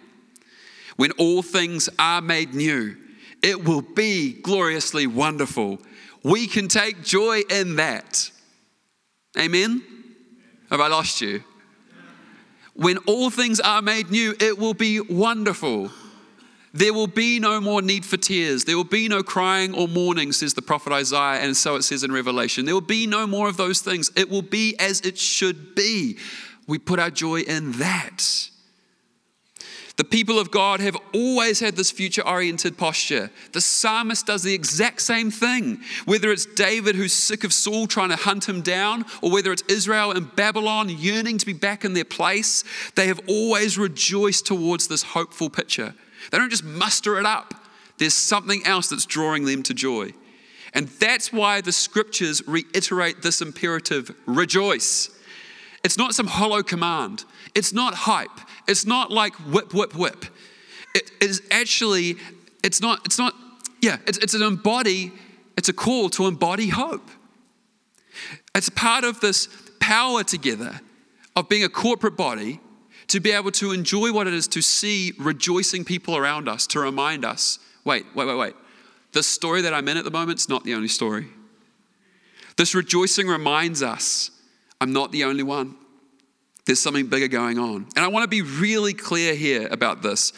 [0.97, 2.95] When all things are made new,
[3.41, 5.80] it will be gloriously wonderful.
[6.23, 8.30] We can take joy in that.
[9.39, 9.84] Amen?
[10.69, 11.43] Have I lost you?
[12.73, 15.91] When all things are made new, it will be wonderful.
[16.73, 18.63] There will be no more need for tears.
[18.63, 22.04] There will be no crying or mourning, says the prophet Isaiah, and so it says
[22.04, 22.65] in Revelation.
[22.65, 24.10] There will be no more of those things.
[24.15, 26.17] It will be as it should be.
[26.67, 28.49] We put our joy in that.
[30.01, 33.29] The people of God have always had this future oriented posture.
[33.51, 35.79] The psalmist does the exact same thing.
[36.05, 39.61] Whether it's David who's sick of Saul trying to hunt him down, or whether it's
[39.69, 42.63] Israel and Babylon yearning to be back in their place,
[42.95, 45.93] they have always rejoiced towards this hopeful picture.
[46.31, 47.53] They don't just muster it up,
[47.99, 50.13] there's something else that's drawing them to joy.
[50.73, 55.11] And that's why the scriptures reiterate this imperative rejoice.
[55.83, 57.25] It's not some hollow command.
[57.53, 58.29] It's not hype.
[58.67, 60.26] It's not like whip, whip, whip.
[60.93, 62.17] It is actually,
[62.63, 63.34] it's not, it's not,
[63.82, 65.12] yeah, it's, it's an embody,
[65.58, 67.10] it's a call to embody hope.
[68.54, 69.47] It's part of this
[69.80, 70.82] power together
[71.36, 72.60] of being a corporate body
[73.08, 76.80] to be able to enjoy what it is to see rejoicing people around us, to
[76.80, 78.54] remind us wait, wait, wait, wait.
[79.13, 81.28] The story that I'm in at the moment is not the only story.
[82.58, 84.32] This rejoicing reminds us
[84.80, 85.76] I'm not the only one.
[86.65, 87.88] There's something bigger going on.
[87.95, 90.34] And I want to be really clear here about this.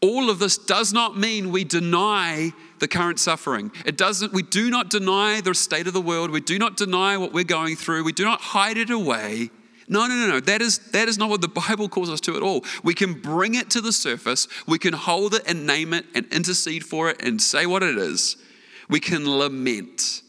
[0.00, 3.70] All of this does not mean we deny the current suffering.
[3.86, 6.30] It doesn't, we do not deny the state of the world.
[6.30, 8.02] We do not deny what we're going through.
[8.02, 9.50] We do not hide it away.
[9.88, 10.40] No, no, no, no.
[10.40, 12.64] That is, that is not what the Bible calls us to at all.
[12.82, 14.48] We can bring it to the surface.
[14.66, 17.96] We can hold it and name it and intercede for it and say what it
[17.96, 18.36] is.
[18.88, 20.22] We can lament.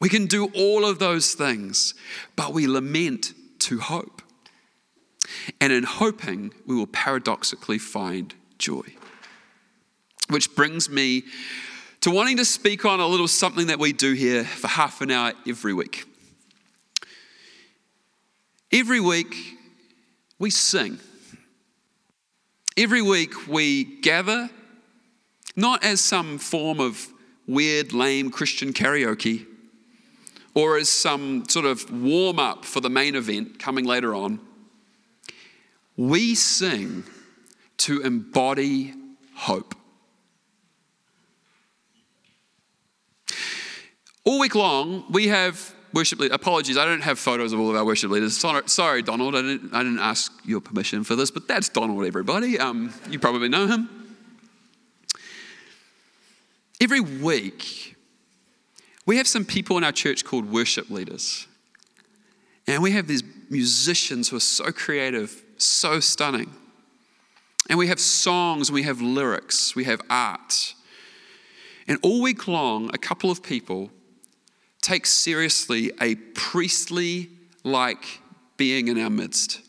[0.00, 1.94] We can do all of those things,
[2.34, 4.13] but we lament to hope.
[5.60, 8.82] And in hoping, we will paradoxically find joy.
[10.28, 11.24] Which brings me
[12.00, 15.10] to wanting to speak on a little something that we do here for half an
[15.10, 16.04] hour every week.
[18.72, 19.34] Every week,
[20.38, 20.98] we sing.
[22.76, 24.50] Every week, we gather
[25.56, 27.06] not as some form of
[27.46, 29.46] weird, lame Christian karaoke
[30.54, 34.40] or as some sort of warm up for the main event coming later on.
[35.96, 37.04] We sing
[37.78, 38.94] to embody
[39.34, 39.74] hope.
[44.24, 46.34] All week long, we have worship leaders.
[46.34, 48.36] Apologies, I don't have photos of all of our worship leaders.
[48.36, 52.58] Sorry, Donald, I didn't, I didn't ask your permission for this, but that's Donald, everybody.
[52.58, 53.88] Um, you probably know him.
[56.80, 57.96] Every week,
[59.06, 61.46] we have some people in our church called worship leaders.
[62.66, 66.50] And we have these musicians who are so creative, so stunning.
[67.68, 70.74] And we have songs, we have lyrics, we have art.
[71.88, 73.90] And all week long, a couple of people
[74.80, 77.30] take seriously a priestly
[77.62, 78.20] like
[78.56, 79.60] being in our midst.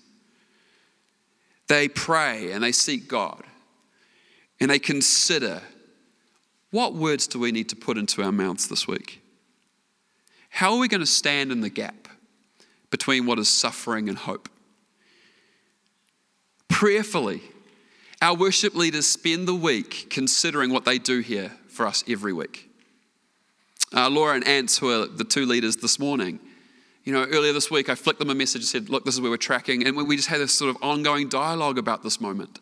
[1.67, 3.43] They pray and they seek God
[4.59, 5.61] and they consider
[6.71, 9.21] what words do we need to put into our mouths this week?
[10.49, 12.09] How are we going to stand in the gap
[12.91, 14.49] between what is suffering and hope?
[16.69, 17.41] Prayerfully,
[18.21, 22.69] our worship leaders spend the week considering what they do here for us every week.
[23.93, 26.39] Uh, Laura and Ants, who are the two leaders this morning,
[27.03, 29.21] you know, earlier this week I flicked them a message and said, Look, this is
[29.21, 29.85] where we're tracking.
[29.85, 32.59] And we just had this sort of ongoing dialogue about this moment.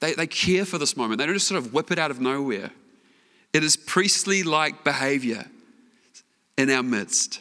[0.00, 2.20] They, they care for this moment, they don't just sort of whip it out of
[2.20, 2.70] nowhere.
[3.52, 5.46] It is priestly like behavior
[6.56, 7.40] in our midst.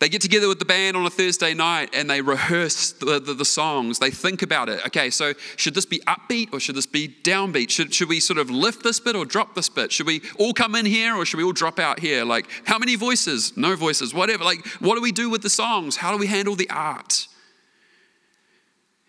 [0.00, 3.34] They get together with the band on a Thursday night and they rehearse the, the,
[3.34, 3.98] the, songs.
[3.98, 4.84] They think about it.
[4.86, 7.70] Okay, so should this be upbeat or should this be downbeat?
[7.70, 9.90] Should, should we sort of lift this bit or drop this bit?
[9.90, 12.24] Should we all come in here or should we all drop out here?
[12.24, 13.56] Like, how many voices?
[13.56, 14.44] No voices, whatever.
[14.44, 15.96] Like, what do we do with the songs?
[15.96, 17.26] How do we handle the art?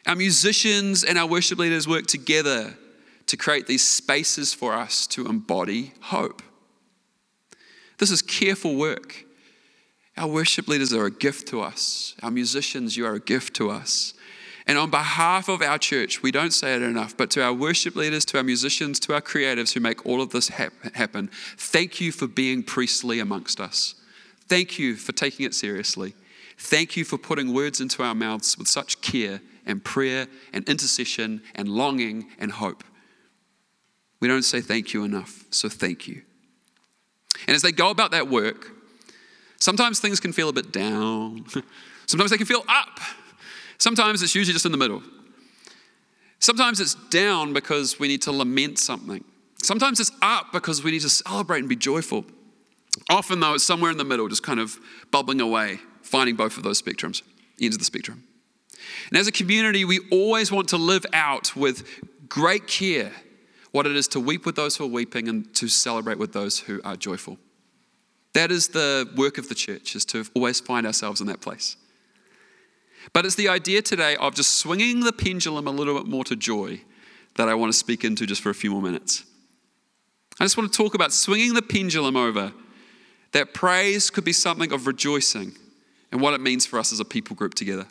[0.07, 2.73] Our musicians and our worship leaders work together
[3.27, 6.41] to create these spaces for us to embody hope.
[7.99, 9.25] This is careful work.
[10.19, 12.13] Our worship leaders are a gift to us.
[12.21, 14.13] Our musicians, you are a gift to us.
[14.67, 17.95] And on behalf of our church, we don't say it enough, but to our worship
[17.95, 22.11] leaders, to our musicians, to our creatives who make all of this happen, thank you
[22.11, 23.95] for being priestly amongst us.
[24.49, 26.13] Thank you for taking it seriously.
[26.57, 31.41] Thank you for putting words into our mouths with such care and prayer and intercession
[31.55, 32.83] and longing and hope.
[34.19, 36.23] We don't say thank you enough, so thank you.
[37.47, 38.73] And as they go about that work,
[39.59, 41.45] Sometimes things can feel a bit down.
[42.05, 42.99] Sometimes they can feel up.
[43.77, 45.03] Sometimes it's usually just in the middle.
[46.39, 49.23] Sometimes it's down because we need to lament something.
[49.61, 52.25] Sometimes it's up because we need to celebrate and be joyful.
[53.09, 54.79] Often, though, it's somewhere in the middle, just kind of
[55.11, 57.21] bubbling away, finding both of those spectrums,
[57.61, 58.23] ends of the spectrum.
[59.09, 61.87] And as a community, we always want to live out with
[62.29, 63.11] great care
[63.71, 66.59] what it is to weep with those who are weeping and to celebrate with those
[66.59, 67.37] who are joyful.
[68.33, 71.77] That is the work of the church, is to always find ourselves in that place.
[73.13, 76.35] But it's the idea today of just swinging the pendulum a little bit more to
[76.35, 76.81] joy
[77.37, 79.23] that I want to speak into just for a few more minutes.
[80.39, 82.53] I just want to talk about swinging the pendulum over
[83.31, 85.53] that praise could be something of rejoicing
[86.11, 87.87] and what it means for us as a people group together.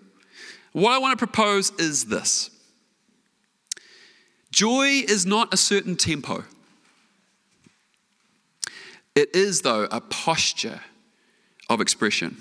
[0.72, 2.50] What I want to propose is this
[4.50, 6.44] joy is not a certain tempo.
[9.18, 10.80] It is, though, a posture
[11.68, 12.36] of expression.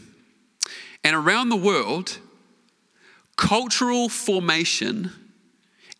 [1.04, 2.20] And around the world,
[3.36, 5.10] cultural formation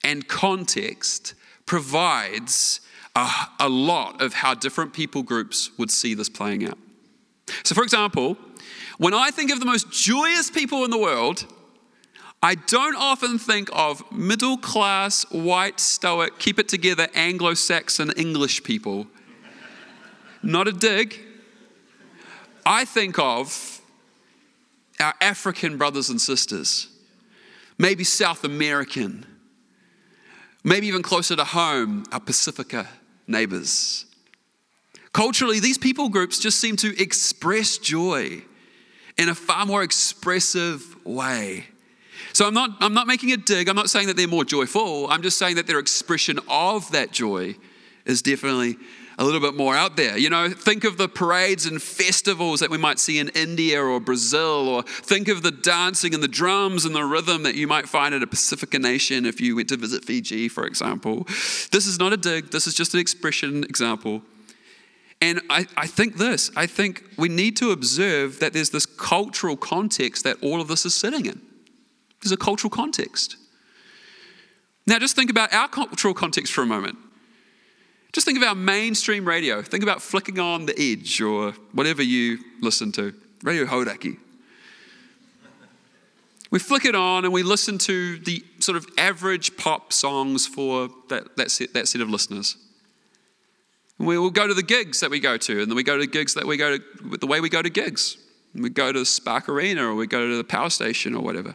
[0.04, 1.34] and context
[1.66, 2.80] provides
[3.16, 3.28] a,
[3.60, 6.78] a, lot of how different people groups would see this playing out.
[7.64, 8.38] So, for example,
[9.00, 11.52] when I think of the most joyous people in the world,
[12.44, 18.64] I don't often think of middle class, white, stoic, keep it together Anglo Saxon English
[18.64, 19.08] people
[20.44, 21.20] not a dig.
[22.66, 23.82] I think of
[25.00, 26.88] our African brothers and sisters,
[27.78, 29.26] maybe South American,
[30.64, 32.88] maybe even closer to home, our Pasifika
[33.28, 34.06] neighbors.
[35.14, 38.42] Culturally, these people groups just seem to express joy
[39.18, 41.66] in a far more expressive way.
[42.34, 43.68] So I'm not, I'm not making a dig.
[43.68, 45.08] I'm not saying that they're more joyful.
[45.10, 47.56] I'm just saying that their expression of that joy
[48.06, 48.78] is definitely
[49.18, 50.18] a little bit more out there.
[50.18, 54.00] You know, think of the parades and festivals that we might see in India or
[54.00, 57.90] Brazil, or think of the dancing and the drums and the rhythm that you might
[57.90, 61.24] find at a Pasifika nation if you went to visit Fiji, for example.
[61.72, 64.22] This is not a dig, this is just an expression example.
[65.20, 69.58] And I, I think this I think we need to observe that there's this cultural
[69.58, 71.42] context that all of this is sitting in.
[72.22, 73.36] There's a cultural context.
[74.86, 76.98] Now, just think about our cultural context for a moment.
[78.18, 79.62] Just think of our mainstream radio.
[79.62, 83.14] Think about flicking on The Edge or whatever you listen to,
[83.44, 84.18] Radio Hauraki.
[86.50, 90.90] We flick it on and we listen to the sort of average pop songs for
[91.10, 92.58] that, that, set, that set of listeners.
[94.00, 96.00] And we will go to the gigs that we go to, and then we go
[96.00, 98.18] to gigs that we go to the way we go to gigs.
[98.56, 101.54] We go to the Spark Arena or we go to the power station or whatever.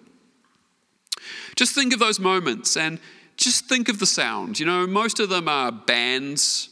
[1.57, 3.01] Just think of those moments and
[3.37, 4.61] just think of the sound.
[4.61, 6.69] You know, most of them are bands,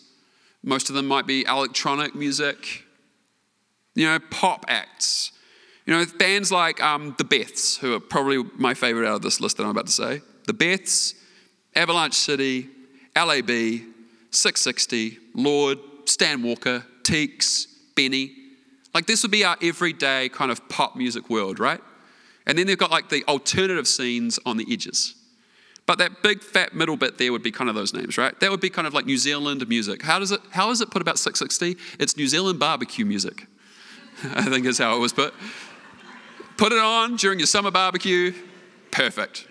[0.62, 2.84] most of them might be electronic music,
[3.94, 5.32] you know, pop acts.
[5.86, 9.40] You know, bands like um, the Beths, who are probably my favorite out of this
[9.40, 10.20] list that I'm about to say.
[10.46, 11.14] The Beths,
[11.74, 12.68] Avalanche City,
[13.16, 13.80] LAB,
[14.30, 18.36] Six60, Lorde, Stan Walker, Teeks, BENEE.
[18.94, 21.80] Like this would be our everyday kind of pop music world, right?
[22.46, 25.14] And then they've got like the alternative scenes on the edges.
[25.90, 28.38] But that big fat middle bit there would be kind of those names, right?
[28.38, 30.02] That would be kind of like New Zealand music.
[30.02, 31.76] How does it how is it put about Six60?
[31.98, 33.48] It's New Zealand barbecue music.
[34.22, 35.34] I think is how it was put.
[36.56, 38.32] Put it on during your summer barbecue.
[38.92, 39.48] Perfect.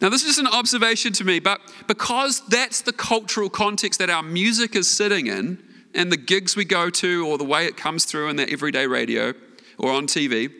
[0.00, 4.10] Now, this is just an observation to me, but because that's the cultural context that
[4.10, 5.62] our music is sitting in,
[5.94, 8.88] and the gigs we go to, or the way it comes through in the everyday
[8.88, 9.34] radio
[9.78, 10.52] or on TV,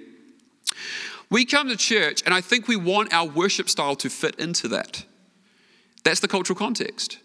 [1.33, 4.69] we come to church, and I think we want our worship style to fit into
[4.69, 5.05] that.
[6.05, 7.19] That's the cultural context.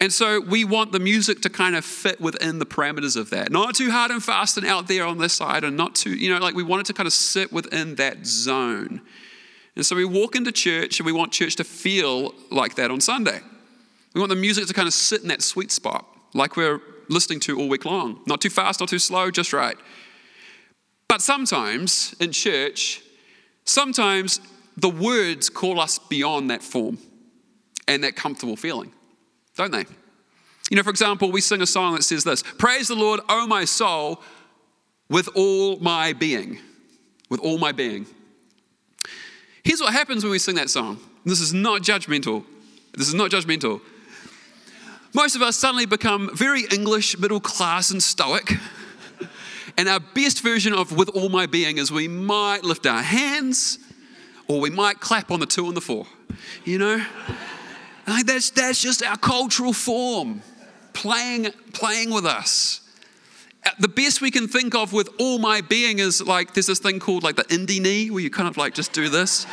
[0.00, 3.50] And so we want the music to kind of fit within the parameters of that.
[3.50, 6.32] Not too hard and fast and out there on this side, and not too, you
[6.32, 9.00] know, like we want it to kind of sit within that zone.
[9.74, 13.00] And so we walk into church and we want church to feel like that on
[13.00, 13.40] Sunday.
[14.14, 17.40] We want the music to kind of sit in that sweet spot, like we're listening
[17.40, 18.20] to all week long.
[18.26, 19.76] Not too fast, not too slow, just right.
[21.08, 23.02] But sometimes in church,
[23.68, 24.40] sometimes
[24.76, 26.98] the words call us beyond that form
[27.86, 28.92] and that comfortable feeling,
[29.56, 29.84] don't they?
[30.70, 33.46] You know, for example, we sing a song that says this Praise the Lord, O
[33.46, 34.22] my soul,
[35.08, 36.58] with all my being.
[37.30, 38.06] With all my being.
[39.62, 40.98] Here's what happens when we sing that song.
[41.24, 42.44] This is not judgmental.
[42.96, 43.80] This is not judgmental.
[45.14, 48.52] Most of us suddenly become very English, middle class, and stoic.
[49.78, 53.78] And our best version of with all my being is we might lift our hands
[54.48, 56.04] or we might clap on the two and the four.
[56.64, 57.06] You know?
[58.08, 60.42] Like that's, that's just our cultural form
[60.94, 62.80] playing, playing with us.
[63.64, 66.80] Uh, the best we can think of with all my being is like there's this
[66.80, 69.46] thing called like the indie knee where you kind of like just do this,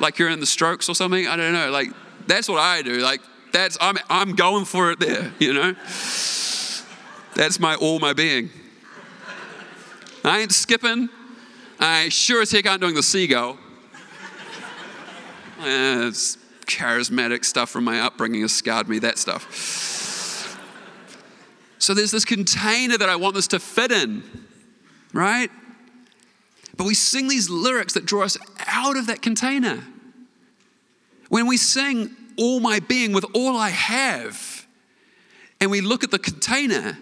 [0.00, 1.26] like you're in the strokes or something.
[1.26, 1.70] I don't know.
[1.70, 1.88] Like
[2.26, 2.98] that's what I do.
[2.98, 3.20] Like
[3.52, 5.32] that's I'm I'm going for it there.
[5.38, 5.72] You know.
[7.34, 8.50] That's my all my being.
[10.24, 11.08] I ain't skipping.
[11.78, 13.58] I sure as heck aren't doing the seagull.
[15.62, 20.56] Eh, it's charismatic stuff from my upbringing has scarred me, that stuff.
[21.78, 24.22] So there's this container that I want this to fit in,
[25.12, 25.50] right?
[26.76, 29.84] But we sing these lyrics that draw us out of that container.
[31.28, 34.66] When we sing all my being with all I have,
[35.60, 36.96] and we look at the container,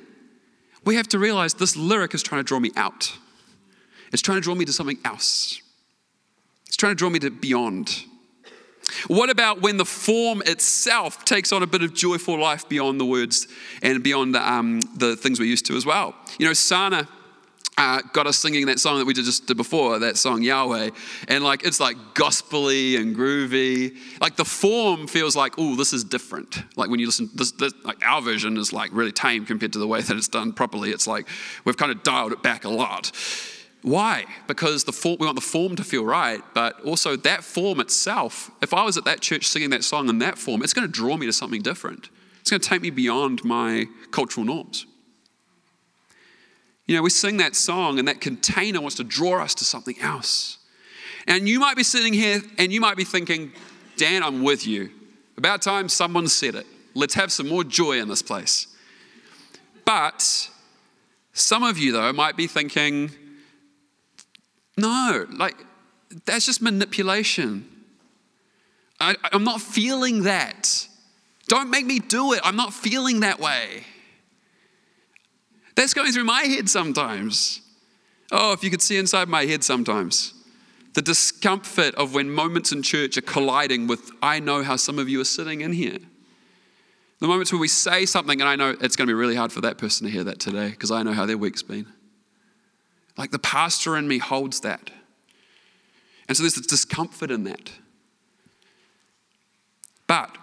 [0.89, 3.13] we have to realize this lyric is trying to draw me out.
[4.11, 5.61] It's trying to draw me to something else.
[6.67, 8.05] It's trying to draw me to beyond.
[9.07, 13.05] What about when the form itself takes on a bit of joyful life beyond the
[13.05, 13.49] words
[13.83, 16.15] and beyond the, um, the things we're used to as well?
[16.39, 17.07] You know, Sana
[17.79, 20.91] uh, got us singing that song that we just did before, that song Yahweh,
[21.29, 23.97] and like it's like gospely and groovy.
[24.21, 26.65] Like the form feels like, oh, this is different.
[26.77, 29.79] Like when you listen, this, this, like our version is like really tame compared to
[29.79, 30.91] the way that it's done properly.
[30.91, 31.29] It's like
[31.65, 33.13] we've kind of dialed it back a lot.
[33.83, 34.25] Why?
[34.49, 38.51] Because the form, we want the form to feel right, but also that form itself.
[38.61, 40.93] If I was at that church singing that song in that form, it's going to
[40.93, 42.11] draw me to something different.
[42.41, 44.88] It's going to take me beyond my cultural norms.
[46.89, 50.01] You know, we sing that song, and that container wants to draw us to something
[50.01, 50.59] else.
[51.29, 53.53] And you might be sitting here and you might be thinking,
[53.99, 54.91] Dan, I'm with you.
[55.37, 56.67] About time someone said it.
[56.95, 58.67] Let's have some more joy in this place.
[59.85, 60.49] But
[61.35, 63.11] some of you, though, might be thinking,
[64.79, 65.57] no, like,
[66.25, 67.69] that's just manipulation.
[68.99, 70.89] I, I'm not feeling that.
[71.47, 72.41] Don't make me do it.
[72.43, 73.85] I'm not feeling that way.
[75.79, 77.61] That's going through my head sometimes.
[78.33, 80.35] Oh, if you could see inside my head sometimes.
[80.95, 85.09] The discomfort of when moments in church are colliding with, I know how some of
[85.09, 86.01] you are sitting in here.
[87.21, 89.53] The moments where we say something, and I know it's going to be really hard
[89.53, 91.87] for that person to hear that today because I know how their week's been.
[93.17, 94.91] Like the pastor in me holds that.
[96.27, 97.71] And so there's this discomfort in that.
[100.09, 100.37] But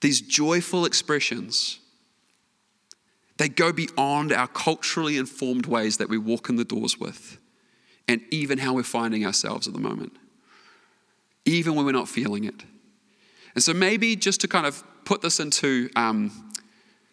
[0.00, 1.79] these joyful expressions,
[3.40, 7.38] they go beyond our culturally informed ways that we walk in the doors with,
[8.06, 10.12] and even how we're finding ourselves at the moment,
[11.46, 12.64] even when we're not feeling it.
[13.54, 16.52] And so, maybe just to kind of put this into um,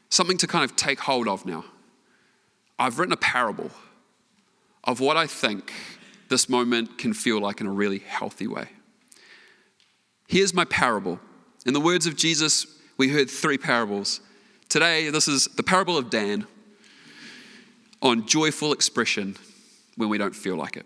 [0.10, 1.64] something to kind of take hold of now,
[2.78, 3.72] I've written a parable
[4.84, 5.72] of what I think
[6.28, 8.68] this moment can feel like in a really healthy way.
[10.28, 11.22] Here's my parable.
[11.66, 12.68] In the words of Jesus,
[12.98, 14.20] we heard three parables.
[14.78, 16.46] Today, this is the parable of Dan
[18.00, 19.36] on joyful expression
[19.96, 20.86] when we don't feel like it.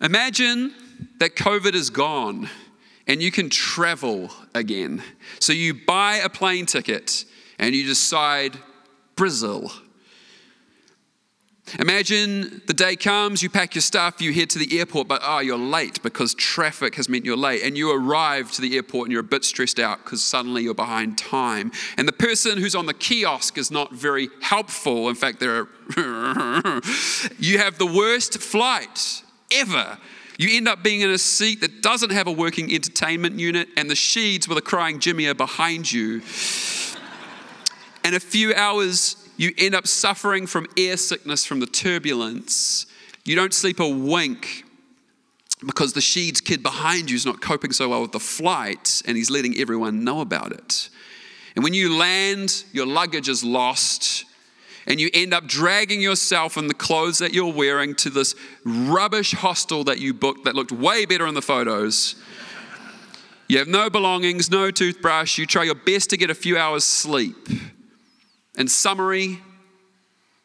[0.00, 0.72] Imagine
[1.18, 2.48] that COVID is gone
[3.06, 5.02] and you can travel again.
[5.38, 7.26] So you buy a plane ticket
[7.58, 8.56] and you decide
[9.14, 9.70] Brazil
[11.78, 15.38] Imagine the day comes, you pack your stuff, you head to the airport, but oh,
[15.38, 17.62] you're late because traffic has meant you're late.
[17.62, 20.74] And you arrive to the airport and you're a bit stressed out because suddenly you're
[20.74, 21.72] behind time.
[21.96, 25.08] And the person who's on the kiosk is not very helpful.
[25.08, 25.68] In fact, they're
[27.38, 29.98] you have the worst flight ever.
[30.38, 33.88] You end up being in a seat that doesn't have a working entertainment unit, and
[33.88, 36.22] the sheets with a crying Jimmy are behind you.
[38.04, 42.86] And a few hours you end up suffering from air sickness from the turbulence.
[43.24, 44.64] You don't sleep a wink
[45.64, 49.16] because the Sheeds kid behind you is not coping so well with the flight and
[49.16, 50.88] he's letting everyone know about it.
[51.54, 54.24] And when you land, your luggage is lost
[54.86, 59.32] and you end up dragging yourself in the clothes that you're wearing to this rubbish
[59.32, 62.16] hostel that you booked that looked way better in the photos.
[63.48, 65.38] You have no belongings, no toothbrush.
[65.38, 67.36] You try your best to get a few hours sleep.
[68.56, 69.40] In summary,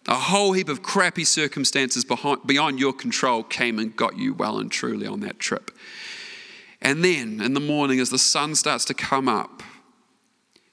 [0.08, 4.58] a whole heap of crappy circumstances behind, beyond your control came and got you well
[4.58, 5.72] and truly on that trip.
[6.82, 9.64] And then in the morning, as the sun starts to come up,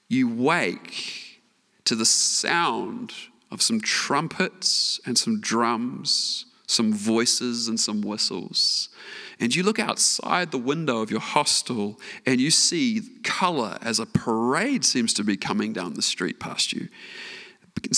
[0.07, 1.41] you wake
[1.83, 3.13] to the sound
[3.51, 8.89] of some trumpets and some drums, some voices and some whistles.
[9.39, 14.05] And you look outside the window of your hostel and you see color as a
[14.05, 16.87] parade seems to be coming down the street past you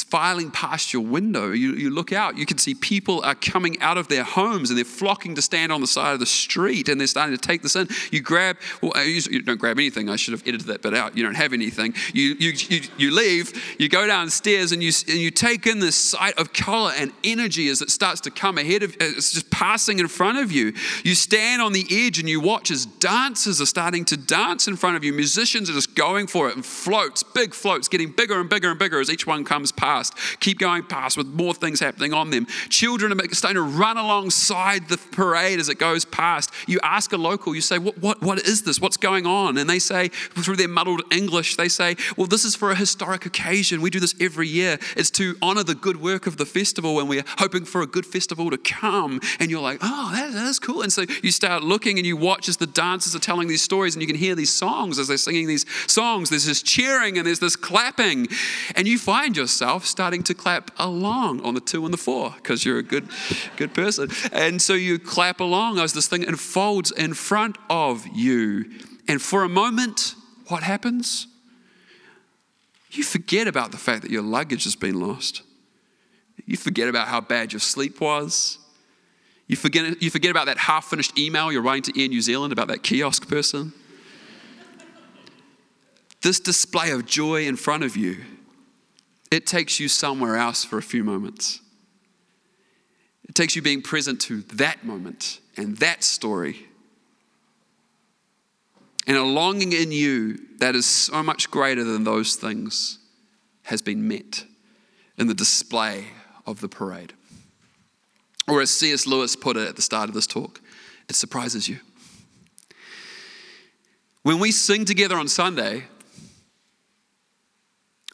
[0.09, 1.51] filing past your window.
[1.51, 4.78] You, you look out, you can see people are coming out of their homes and
[4.78, 7.61] they're flocking to stand on the side of the street and they're starting to take
[7.61, 7.88] this in.
[8.11, 10.09] You grab, well, you don't grab anything.
[10.09, 11.15] I should have edited that bit out.
[11.15, 11.93] You don't have anything.
[12.13, 15.95] You, you, you, you leave, you go downstairs and you, and you take in this
[15.95, 19.99] sight of color and energy as it starts to come ahead of it's just passing
[19.99, 20.73] in front of you.
[21.03, 24.75] You stand on the edge and you watch as dancers are starting to dance in
[24.75, 25.13] front of you.
[25.13, 28.80] Musicians are just going for it and floats, big floats, getting bigger and bigger and
[28.80, 32.45] bigger as each one comes past, keep going past with more things happening on them.
[32.70, 36.51] Children are starting to run alongside the parade as it goes past.
[36.68, 38.80] You ask a local, you say, what, what, what is this?
[38.80, 39.57] What's going on?
[39.57, 43.26] And they say, through their muddled English, they say, Well, this is for a historic
[43.26, 43.82] occasion.
[43.82, 44.80] We do this every year.
[44.95, 48.05] It's to honor the good work of the festival, and we're hoping for a good
[48.05, 49.20] festival to come.
[49.39, 50.82] And you're like, Oh, that, that is cool.
[50.82, 53.95] And so you start looking and you watch as the dancers are telling these stories,
[53.95, 56.30] and you can hear these songs as they're singing these songs.
[56.30, 58.28] There's this cheering and there's this clapping.
[58.76, 62.33] And you find yourself yourself starting to clap along on the two and the four
[62.37, 63.07] because you're a good,
[63.55, 64.09] good person.
[64.31, 68.65] And so you clap along as this thing unfolds in front of you.
[69.07, 70.15] And for a moment,
[70.47, 71.27] what happens?
[72.91, 75.41] You forget about the fact that your luggage has been lost.
[76.45, 78.59] You forget about how bad your sleep was.
[79.47, 82.53] You forget, you forget about that half finished email you're writing to Air New Zealand
[82.53, 83.73] about that kiosk person.
[86.21, 88.17] this display of joy in front of you
[89.32, 91.61] it takes you somewhere else for a few moments.
[93.28, 96.67] It takes you being present to that moment and that story.
[99.05, 102.99] And a longing in you that is so much greater than those things
[103.63, 104.45] has been met
[105.17, 106.05] in the display
[106.45, 107.13] of the parade.
[108.47, 109.05] Or as C.S.
[109.05, 110.61] Lewis put it at the start of this talk,
[111.09, 111.80] it surprises you.
[114.23, 115.86] When we sing together on Sunday,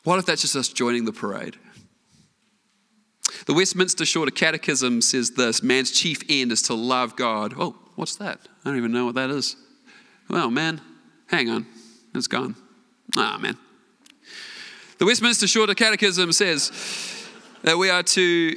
[0.04, 1.58] what if that's just us joining the parade?
[3.45, 7.54] The Westminster Shorter Catechism says this man's chief end is to love God.
[7.58, 8.39] Oh, what's that?
[8.64, 9.56] I don't even know what that is.
[10.30, 10.82] Well, man,
[11.28, 11.66] hang on.
[12.16, 12.56] It's gone.
[13.18, 13.58] Ah, man.
[14.99, 16.72] The Westminster Shorter Catechism says
[17.64, 18.56] that we are to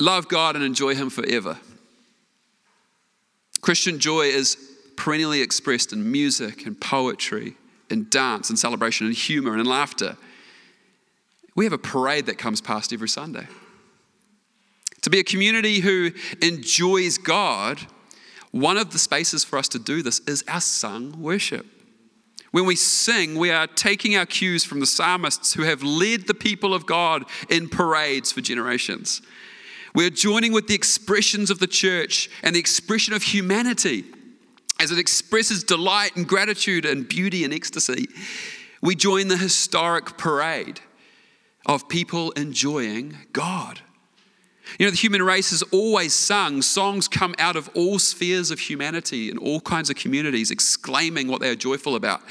[0.00, 1.58] love God and enjoy Him forever.
[3.60, 4.56] Christian joy is
[4.96, 7.56] perennially expressed in music and poetry
[7.90, 10.16] and dance and celebration and humor and laughter.
[11.54, 13.46] We have a parade that comes past every Sunday.
[15.02, 17.80] To be a community who enjoys God,
[18.50, 21.66] one of the spaces for us to do this is our sung worship.
[22.52, 26.34] When we sing, we are taking our cues from the psalmists who have led the
[26.34, 29.22] people of God in parades for generations.
[29.94, 34.04] We are joining with the expressions of the church and the expression of humanity
[34.80, 38.08] as it expresses delight and gratitude and beauty and ecstasy.
[38.82, 40.80] We join the historic parade
[41.66, 43.80] of people enjoying God.
[44.78, 46.62] You know, the human race has always sung.
[46.62, 51.40] Songs come out of all spheres of humanity and all kinds of communities, exclaiming what
[51.40, 52.22] they are joyful about.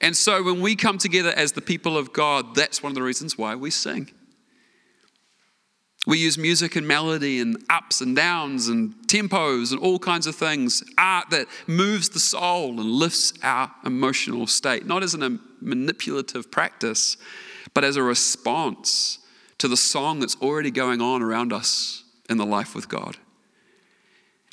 [0.00, 3.02] And so when we come together as the people of God, that's one of the
[3.02, 4.10] reasons why we sing.
[6.06, 10.36] We use music and melody and ups and downs and tempos and all kinds of
[10.36, 16.50] things, art that moves the soul and lifts our emotional state, not as a manipulative
[16.52, 17.16] practice,
[17.74, 19.18] but as a response
[19.58, 23.16] to the song that's already going on around us in the life with God.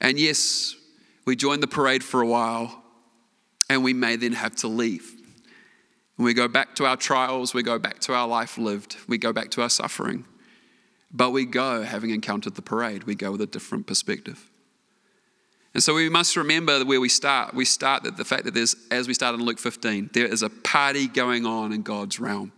[0.02, 0.76] And yes,
[1.26, 2.84] we join the parade for a while
[3.70, 5.14] and we may then have to leave.
[6.18, 9.20] And we go back to our trials, we go back to our life lived, we
[9.20, 10.26] go back to our suffering.
[11.14, 14.50] But we go having encountered the parade, we go with a different perspective.
[15.76, 17.54] And so we must remember where we start.
[17.54, 20.44] We start that the fact that there's, as we start in Luke 15, there is
[20.44, 22.52] a party going on in God's realm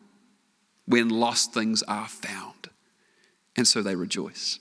[0.85, 2.69] when lost things are found.
[3.55, 4.59] And so they rejoice.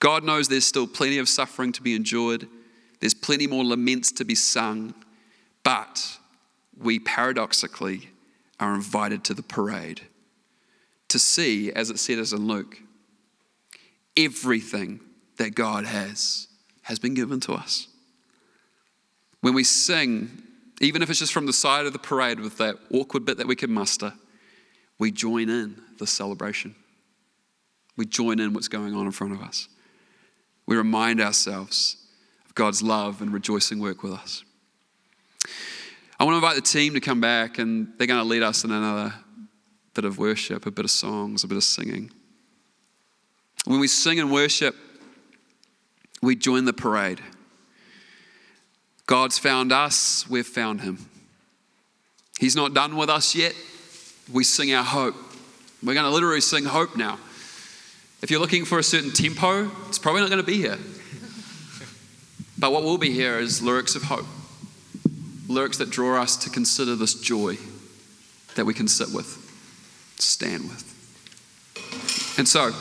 [0.00, 2.48] God knows there's still plenty of suffering to be endured,
[2.98, 4.94] there's plenty more laments to be sung,
[5.62, 6.18] but
[6.76, 8.10] we paradoxically
[8.58, 10.02] are invited to the parade
[11.12, 12.78] to see, as it says in Luke,
[14.16, 15.00] everything
[15.36, 16.48] that God has
[16.82, 17.86] has been given to us.
[19.42, 20.42] When we sing,
[20.80, 23.46] even if it's just from the side of the parade with that awkward bit that
[23.46, 24.14] we can muster,
[24.98, 26.74] we join in the celebration.
[27.96, 29.68] We join in what's going on in front of us.
[30.64, 31.96] We remind ourselves
[32.46, 34.44] of God's love and rejoicing work with us.
[36.18, 38.64] I want to invite the team to come back and they're going to lead us
[38.64, 39.12] in another
[39.94, 42.10] bit of worship, a bit of songs, a bit of singing.
[43.64, 44.74] When we sing and worship,
[46.20, 47.20] we join the parade.
[49.06, 51.06] God's found us, we've found him.
[52.38, 53.54] He's not done with us yet
[54.30, 55.14] we sing our hope.
[55.82, 57.18] We're going to literally sing hope now.
[58.22, 60.78] If you're looking for a certain tempo, it's probably not going to be here.
[62.58, 64.26] But what will be here is lyrics of hope,
[65.48, 67.56] lyrics that draw us to consider this joy
[68.54, 69.41] that we can sit with,
[70.22, 70.88] stand with.
[72.38, 72.72] And so,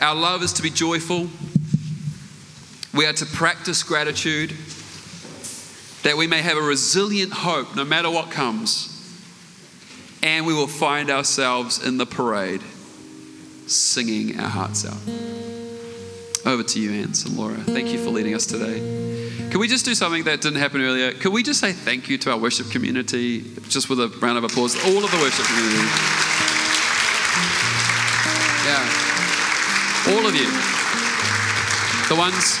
[0.00, 1.28] our love is to be joyful.
[2.94, 4.54] We are to practice gratitude
[6.02, 8.90] that we may have a resilient hope no matter what comes
[10.22, 12.62] and we will find ourselves in the parade
[13.66, 15.39] singing our hearts out.
[16.50, 17.54] Over to you, Ans and Laura.
[17.54, 18.80] Thank you for leading us today.
[19.50, 21.12] Can we just do something that didn't happen earlier?
[21.12, 24.42] Can we just say thank you to our worship community, just with a round of
[24.42, 24.74] applause?
[24.74, 25.86] All of the worship community.
[28.66, 28.82] Yeah.
[30.10, 30.50] All of you.
[32.08, 32.58] The ones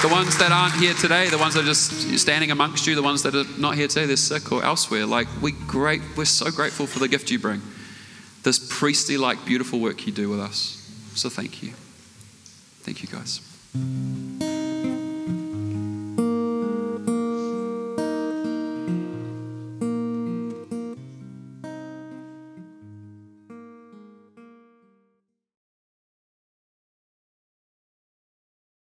[0.00, 3.02] the ones that aren't here today, the ones that are just standing amongst you, the
[3.02, 5.04] ones that are not here today, they're sick or elsewhere.
[5.04, 7.60] Like we great, we're so grateful for the gift you bring.
[8.42, 10.78] This priestly like beautiful work you do with us.
[11.14, 11.74] So thank you.
[12.82, 14.49] Thank you guys.